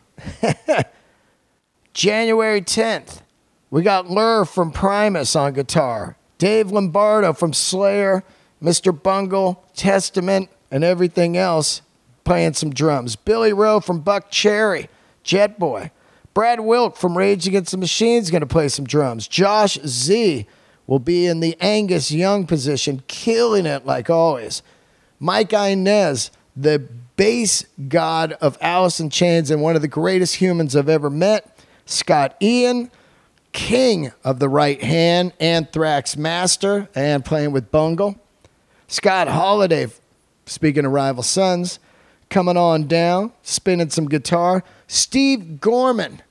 [1.93, 3.21] January 10th,
[3.71, 8.25] we got Ler from Primus on guitar, Dave Lombardo from Slayer,
[8.63, 8.99] Mr.
[9.01, 11.83] Bungle, Testament, and everything else
[12.25, 13.15] playing some drums.
[13.15, 14.89] Billy Rowe from Buckcherry,
[15.23, 15.91] Jet Boy.
[16.33, 19.29] Brad Wilk from Rage Against the Machine is going to play some drums.
[19.29, 20.47] Josh Z
[20.87, 24.63] will be in the Angus Young position, killing it like always.
[25.19, 26.79] Mike Inez, the
[27.17, 31.59] bass god of Alice in Chains and one of the greatest humans I've ever met.
[31.85, 32.91] Scott Ian,
[33.53, 38.17] king of the right hand, Anthrax master, and playing with Bungle.
[38.87, 39.89] Scott Holiday,
[40.47, 41.79] speaking of rival sons,
[42.29, 44.65] coming on down, spinning some guitar.
[44.87, 46.23] Steve Gorman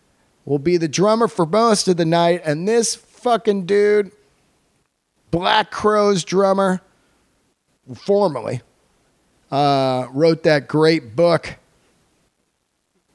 [0.46, 4.12] will be the drummer for most of the night, and this fucking dude,
[5.30, 6.82] Black Crowes drummer,
[7.96, 8.62] formerly,
[9.52, 11.59] uh, wrote that great book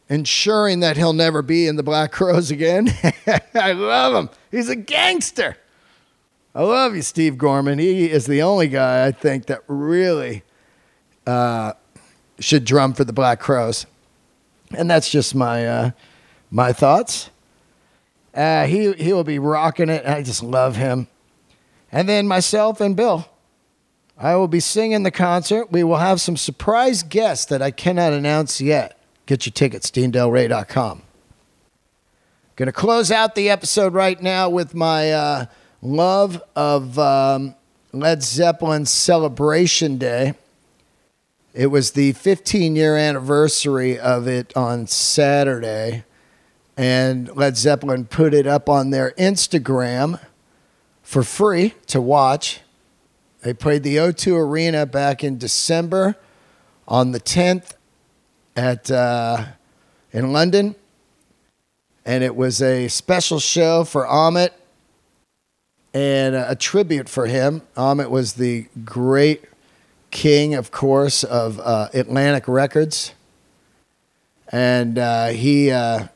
[0.09, 2.89] ensuring that he'll never be in the Black Crowes again.
[3.55, 4.31] I love him.
[4.51, 5.57] He's a gangster.
[6.55, 7.79] I love you, Steve Gorman.
[7.79, 10.45] He is the only guy I think that really
[11.27, 11.73] uh,
[12.39, 13.87] should drum for the Black Crowes,
[14.77, 15.91] And that's just my uh,
[16.51, 17.31] my thoughts.
[18.35, 20.07] Uh, he he will be rocking it.
[20.07, 21.09] I just love him.
[21.91, 23.29] And then myself and Bill.
[24.17, 25.73] I will be singing the concert.
[25.73, 28.97] We will have some surprise guests that I cannot announce yet.
[29.27, 31.03] Get your tickets, deandelray.com.
[32.57, 35.47] Going to close out the episode right now with my uh,
[35.81, 37.55] love of um,
[37.93, 40.35] Led Zeppelin's Celebration Day.
[41.55, 46.05] It was the 15 year anniversary of it on Saturday,
[46.77, 50.21] and Led Zeppelin put it up on their Instagram
[51.03, 52.61] for free to watch.
[53.43, 56.17] They played the O2 Arena back in December
[56.87, 57.73] on the 10th
[58.57, 59.47] at uh,
[60.13, 60.75] in London,
[62.05, 64.53] and it was a special show for Ahmet
[65.93, 67.63] and a tribute for him.
[67.77, 69.45] Ahmet was the great
[70.11, 73.13] king, of course, of uh, Atlantic Records,
[74.49, 76.07] and uh, he uh,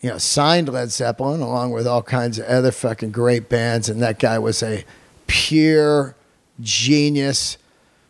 [0.00, 4.02] you know signed Led Zeppelin along with all kinds of other fucking great bands, and
[4.02, 4.84] that guy was a
[5.26, 6.14] pure
[6.60, 7.58] genius.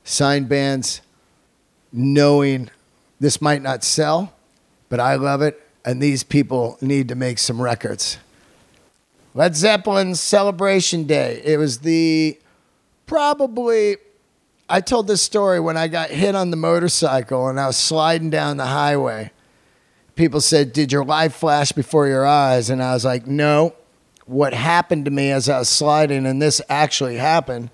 [0.05, 1.03] Signed bands
[1.93, 2.71] knowing
[3.21, 4.33] this might not sell,
[4.89, 8.19] but I love it, and these people need to make some records.
[9.35, 11.41] Led Zeppelin's Celebration Day.
[11.45, 12.39] It was the
[13.07, 13.97] probably,
[14.69, 18.31] I told this story when I got hit on the motorcycle and I was sliding
[18.31, 19.31] down the highway.
[20.17, 22.71] People said, Did your life flash before your eyes?
[22.71, 23.75] And I was like, No.
[24.27, 27.71] What happened to me as I was sliding, and this actually happened,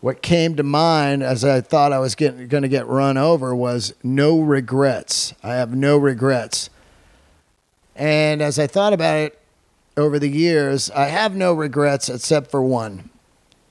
[0.00, 3.94] what came to mind as I thought I was going to get run over was
[4.02, 5.34] no regrets.
[5.42, 6.70] I have no regrets.
[7.94, 9.38] And as I thought about it
[9.96, 13.10] over the years, I have no regrets except for one.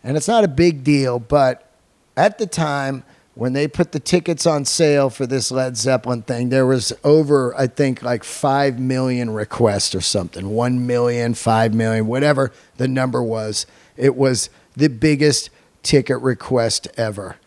[0.03, 1.71] And it's not a big deal, but
[2.15, 3.03] at the time
[3.33, 7.57] when they put the tickets on sale for this Led Zeppelin thing, there was over,
[7.57, 13.23] I think, like 5 million requests or something 1 million, 5 million, whatever the number
[13.23, 13.65] was.
[13.97, 15.49] It was the biggest
[15.83, 17.37] ticket request ever.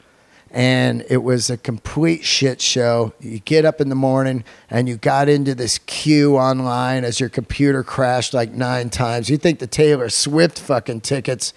[0.51, 3.15] And it was a complete shit show.
[3.21, 7.31] You get up in the morning and you got into this queue online as your
[7.31, 9.31] computer crashed like nine times.
[9.31, 11.55] You think the Taylor Swift fucking tickets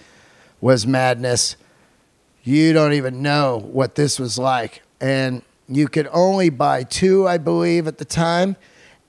[0.62, 1.58] was madness.
[2.44, 4.82] You don't even know what this was like.
[5.02, 8.56] And you could only buy two, I believe, at the time,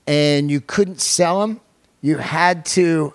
[0.05, 1.61] and you couldn't sell them.
[2.01, 3.13] You had to,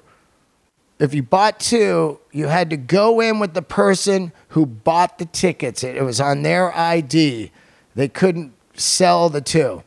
[0.98, 5.24] if you bought two, you had to go in with the person who bought the
[5.24, 5.82] tickets.
[5.82, 7.50] It was on their ID.
[7.94, 9.82] They couldn't sell the two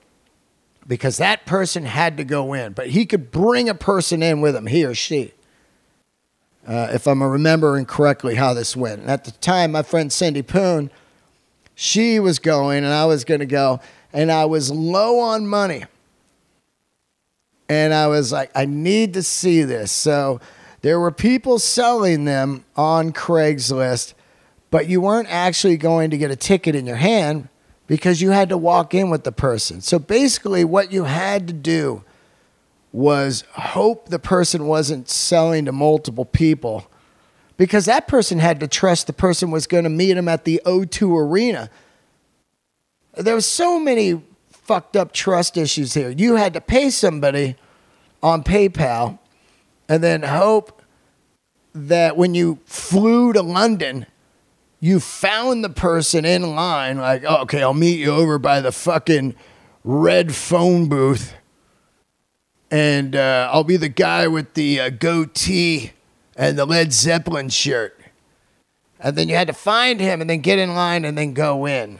[0.88, 4.56] because that person had to go in, but he could bring a person in with
[4.56, 5.34] him, he or she.
[6.68, 9.02] Uh, if I'm remembering correctly how this went.
[9.02, 10.90] And at the time, my friend Cindy Poon,
[11.76, 13.80] she was going and I was going to go,
[14.14, 15.86] and I was low on money.
[17.70, 19.92] And I was like, I need to see this.
[19.92, 20.40] So
[20.82, 24.16] there were people selling them on Craigslist,
[24.76, 27.48] but you weren't actually going to get a ticket in your hand
[27.88, 29.80] because you had to walk in with the person.
[29.80, 32.04] So basically, what you had to do
[32.92, 36.92] was hope the person wasn't selling to multiple people
[37.56, 40.62] because that person had to trust the person was going to meet him at the
[40.66, 41.70] O2 Arena.
[43.14, 44.22] There was so many
[44.52, 46.10] fucked up trust issues here.
[46.10, 47.56] You had to pay somebody
[48.22, 49.20] on PayPal
[49.88, 50.82] and then hope
[51.74, 54.08] that when you flew to London,
[54.80, 58.72] you found the person in line, like, oh, okay, I'll meet you over by the
[58.72, 59.36] fucking
[59.84, 61.34] red phone booth.
[62.72, 65.94] And uh, I'll be the guy with the uh, goatee
[66.36, 68.00] and the Led Zeppelin shirt.
[69.00, 71.66] And then you had to find him and then get in line and then go
[71.66, 72.00] in.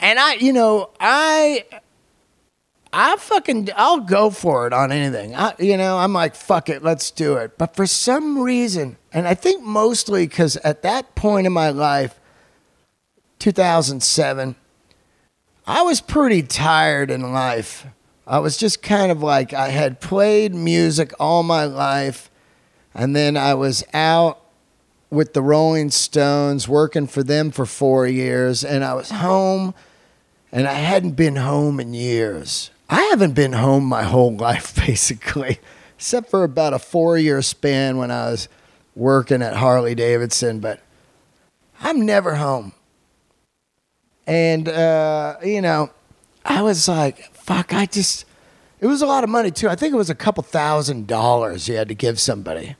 [0.00, 1.64] And I, you know, I,
[2.92, 5.34] I fucking, I'll go for it on anything.
[5.34, 7.56] I, you know, I'm like, fuck it, let's do it.
[7.56, 12.18] But for some reason, and I think mostly because at that point in my life,
[13.38, 14.56] 2007,
[15.66, 17.86] I was pretty tired in life.
[18.26, 22.30] I was just kind of like, I had played music all my life,
[22.92, 24.40] and then I was out
[25.10, 29.74] with the Rolling Stones working for them for four years, and I was home
[30.52, 32.70] and I hadn't been home in years.
[32.92, 35.60] I haven't been home my whole life, basically,
[35.94, 38.48] except for about a four year span when I was
[38.96, 40.80] working at Harley Davidson, but
[41.80, 42.72] I'm never home.
[44.26, 45.90] And, uh, you know,
[46.44, 48.24] I was like, fuck, I just,
[48.80, 49.68] it was a lot of money too.
[49.68, 52.74] I think it was a couple thousand dollars you had to give somebody.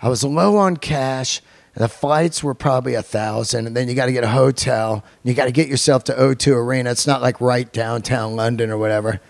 [0.00, 1.42] I was low on cash.
[1.74, 5.04] The flights were probably a thousand, and then you got to get a hotel.
[5.22, 6.90] You got to get yourself to O2 Arena.
[6.90, 9.20] It's not like right downtown London or whatever.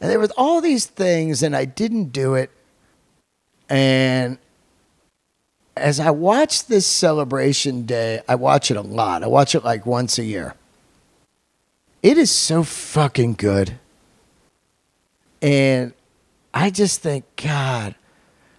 [0.00, 2.50] And there was all these things, and I didn't do it.
[3.68, 4.38] And
[5.76, 9.22] as I watch this celebration day, I watch it a lot.
[9.22, 10.54] I watch it like once a year.
[12.02, 13.78] It is so fucking good.
[15.42, 15.92] And
[16.52, 17.94] I just think, God,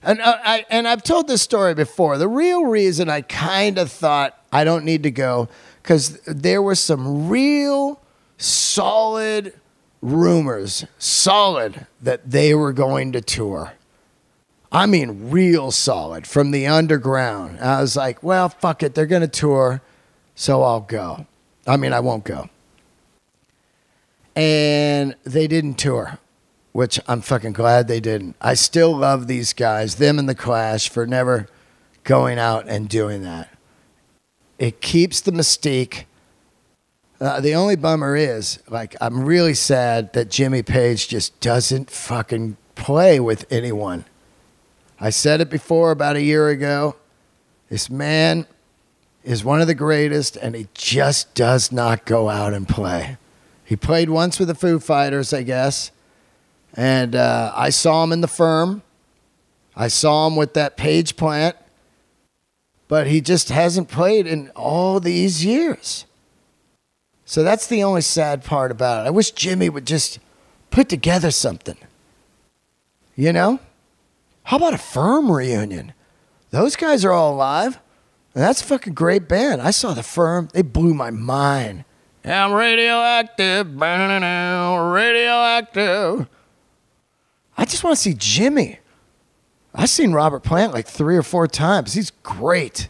[0.03, 2.17] and uh, I and I've told this story before.
[2.17, 5.47] The real reason I kind of thought I don't need to go
[5.81, 8.01] because there were some real
[8.37, 9.53] solid
[10.01, 13.73] rumors, solid that they were going to tour.
[14.71, 17.59] I mean, real solid from the underground.
[17.59, 19.81] I was like, well, fuck it, they're going to tour,
[20.35, 21.25] so I'll go.
[21.67, 22.49] I mean, I won't go.
[24.35, 26.17] And they didn't tour
[26.71, 28.35] which I'm fucking glad they didn't.
[28.41, 31.47] I still love these guys, them and the Clash, for never
[32.03, 33.49] going out and doing that.
[34.57, 36.05] It keeps the mystique.
[37.21, 42.57] Uh, the only bummer is, like, I'm really sad that Jimmy Page just doesn't fucking
[42.75, 44.03] play with anyone.
[44.99, 46.97] I said it before about a year ago.
[47.69, 48.45] This man
[49.23, 53.17] is one of the greatest, and he just does not go out and play.
[53.63, 55.91] He played once with the Foo Fighters, I guess
[56.73, 58.81] and uh, I saw him in the firm.
[59.75, 61.55] I saw him with that Page plant,
[62.87, 66.05] but he just hasn't played in all these years.
[67.31, 69.07] So that's the only sad part about it.
[69.07, 70.19] I wish Jimmy would just
[70.69, 71.77] put together something.
[73.15, 73.61] You know?
[74.43, 75.93] How about a firm reunion?
[76.49, 77.79] Those guys are all alive.
[78.35, 79.61] And that's a fucking great band.
[79.61, 81.85] I saw the firm, they blew my mind.
[82.25, 85.07] I'm radioactive, radioactive.
[87.57, 88.79] I just want to see Jimmy.
[89.73, 91.93] I've seen Robert Plant like three or four times.
[91.93, 92.89] He's great.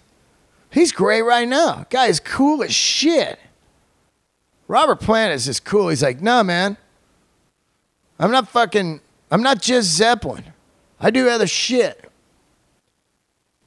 [0.71, 1.85] He's great right now.
[1.91, 3.37] Guy is cool as shit.
[4.71, 5.89] Robert Plant is just cool.
[5.89, 6.77] He's like, nah, man.
[8.17, 10.45] I'm not fucking, I'm not just Zeppelin.
[10.97, 12.09] I do other shit.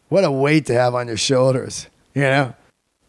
[0.08, 2.54] What a weight to have on your shoulders, you know?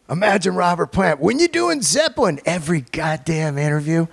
[0.09, 1.21] Imagine Robert Plant.
[1.21, 4.07] When you doing Zeppelin, every goddamn interview.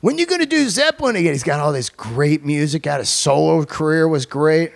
[0.00, 1.34] When you gonna do Zeppelin again?
[1.34, 3.00] He's got all this great music out.
[3.00, 4.72] His solo career was great.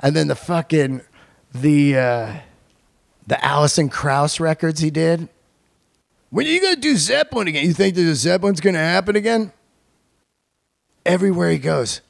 [0.00, 1.02] And then the fucking
[1.54, 2.36] the uh
[3.28, 5.28] the Alison Krauss records he did.
[6.34, 7.64] When are you gonna do Zeppelin again?
[7.64, 9.52] You think that the Zeppelin's gonna happen again?
[11.06, 12.00] Everywhere he goes.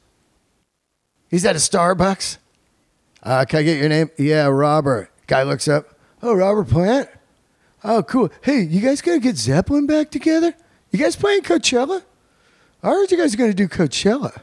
[1.29, 2.39] He's at a Starbucks.
[3.21, 4.09] Uh, can I get your name?
[4.17, 5.11] Yeah, Robert.
[5.27, 5.99] Guy looks up.
[6.23, 7.07] Oh, Robert Plant.
[7.83, 8.31] Oh, cool.
[8.41, 10.55] Hey, you guys gonna get Zeppelin back together?
[10.89, 12.01] You guys playing Coachella?
[12.81, 14.41] I heard you guys are gonna do Coachella.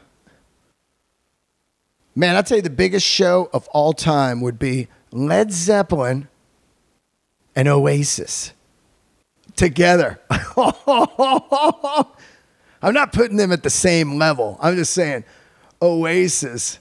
[2.15, 6.29] Man, I'll tell you the biggest show of all time would be Led Zeppelin
[7.53, 8.53] and Oasis
[9.55, 10.19] together.
[12.81, 14.57] I'm not putting them at the same level.
[14.61, 15.23] I'm just saying
[15.81, 16.79] Oasis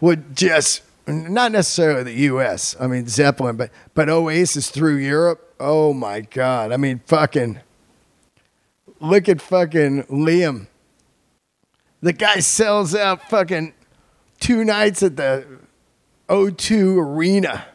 [0.00, 2.74] would just not necessarily the US.
[2.80, 5.54] I mean Zeppelin, but but Oasis through Europe.
[5.60, 6.72] Oh my god.
[6.72, 7.60] I mean fucking
[9.00, 10.66] look at fucking Liam.
[12.00, 13.74] The guy sells out fucking
[14.40, 15.46] two nights at the
[16.28, 17.66] O2 Arena.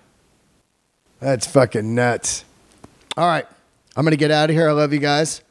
[1.19, 2.45] That's fucking nuts.
[3.17, 3.47] All right.
[3.95, 4.69] I'm going to get out of here.
[4.69, 5.41] I love you guys.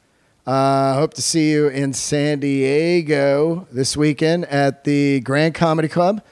[0.47, 6.23] Uh, hope to see you in San Diego this weekend at the Grand Comedy Club.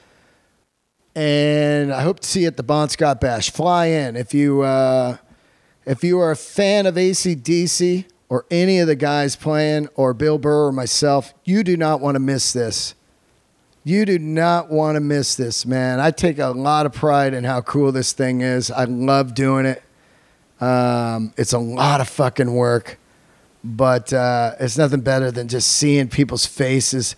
[1.14, 3.50] And I hope to see you at the Bon Scott Bash.
[3.50, 4.16] Fly in.
[4.16, 5.18] If you, uh,
[5.86, 10.38] if you are a fan of ACDC or any of the guys playing, or Bill
[10.38, 12.96] Burr or myself, you do not want to miss this.
[13.84, 16.00] You do not want to miss this, man.
[16.00, 18.68] I take a lot of pride in how cool this thing is.
[18.68, 19.82] I love doing it.
[20.60, 22.98] Um, it's a lot of fucking work,
[23.64, 27.16] but uh, it's nothing better than just seeing people's faces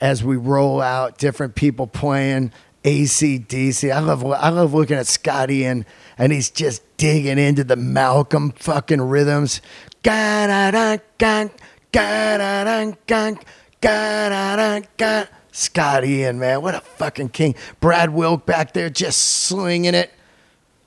[0.00, 2.52] as we roll out different people playing
[2.84, 3.92] ACDC.
[3.92, 5.84] I love I love looking at Scotty and
[6.18, 9.60] and he's just digging into the Malcolm fucking rhythms.
[15.52, 17.54] Scotty and man, what a fucking king.
[17.80, 20.12] Brad Wilk back there just slinging it.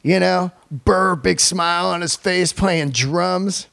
[0.04, 3.68] You know, Burr, big smile on his face, playing drums.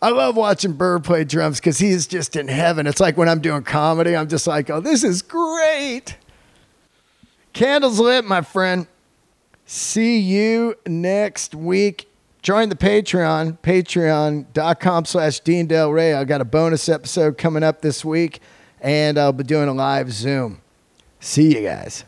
[0.00, 2.86] I love watching Burr play drums because he's just in heaven.
[2.86, 6.16] It's like when I'm doing comedy, I'm just like, oh, this is great.
[7.52, 8.86] Candles lit, my friend.
[9.64, 12.08] See you next week.
[12.42, 16.16] Join the Patreon, patreon.com slash Dean Delray.
[16.16, 18.40] I got a bonus episode coming up this week,
[18.80, 20.60] and I'll be doing a live Zoom.
[21.20, 22.04] See you guys.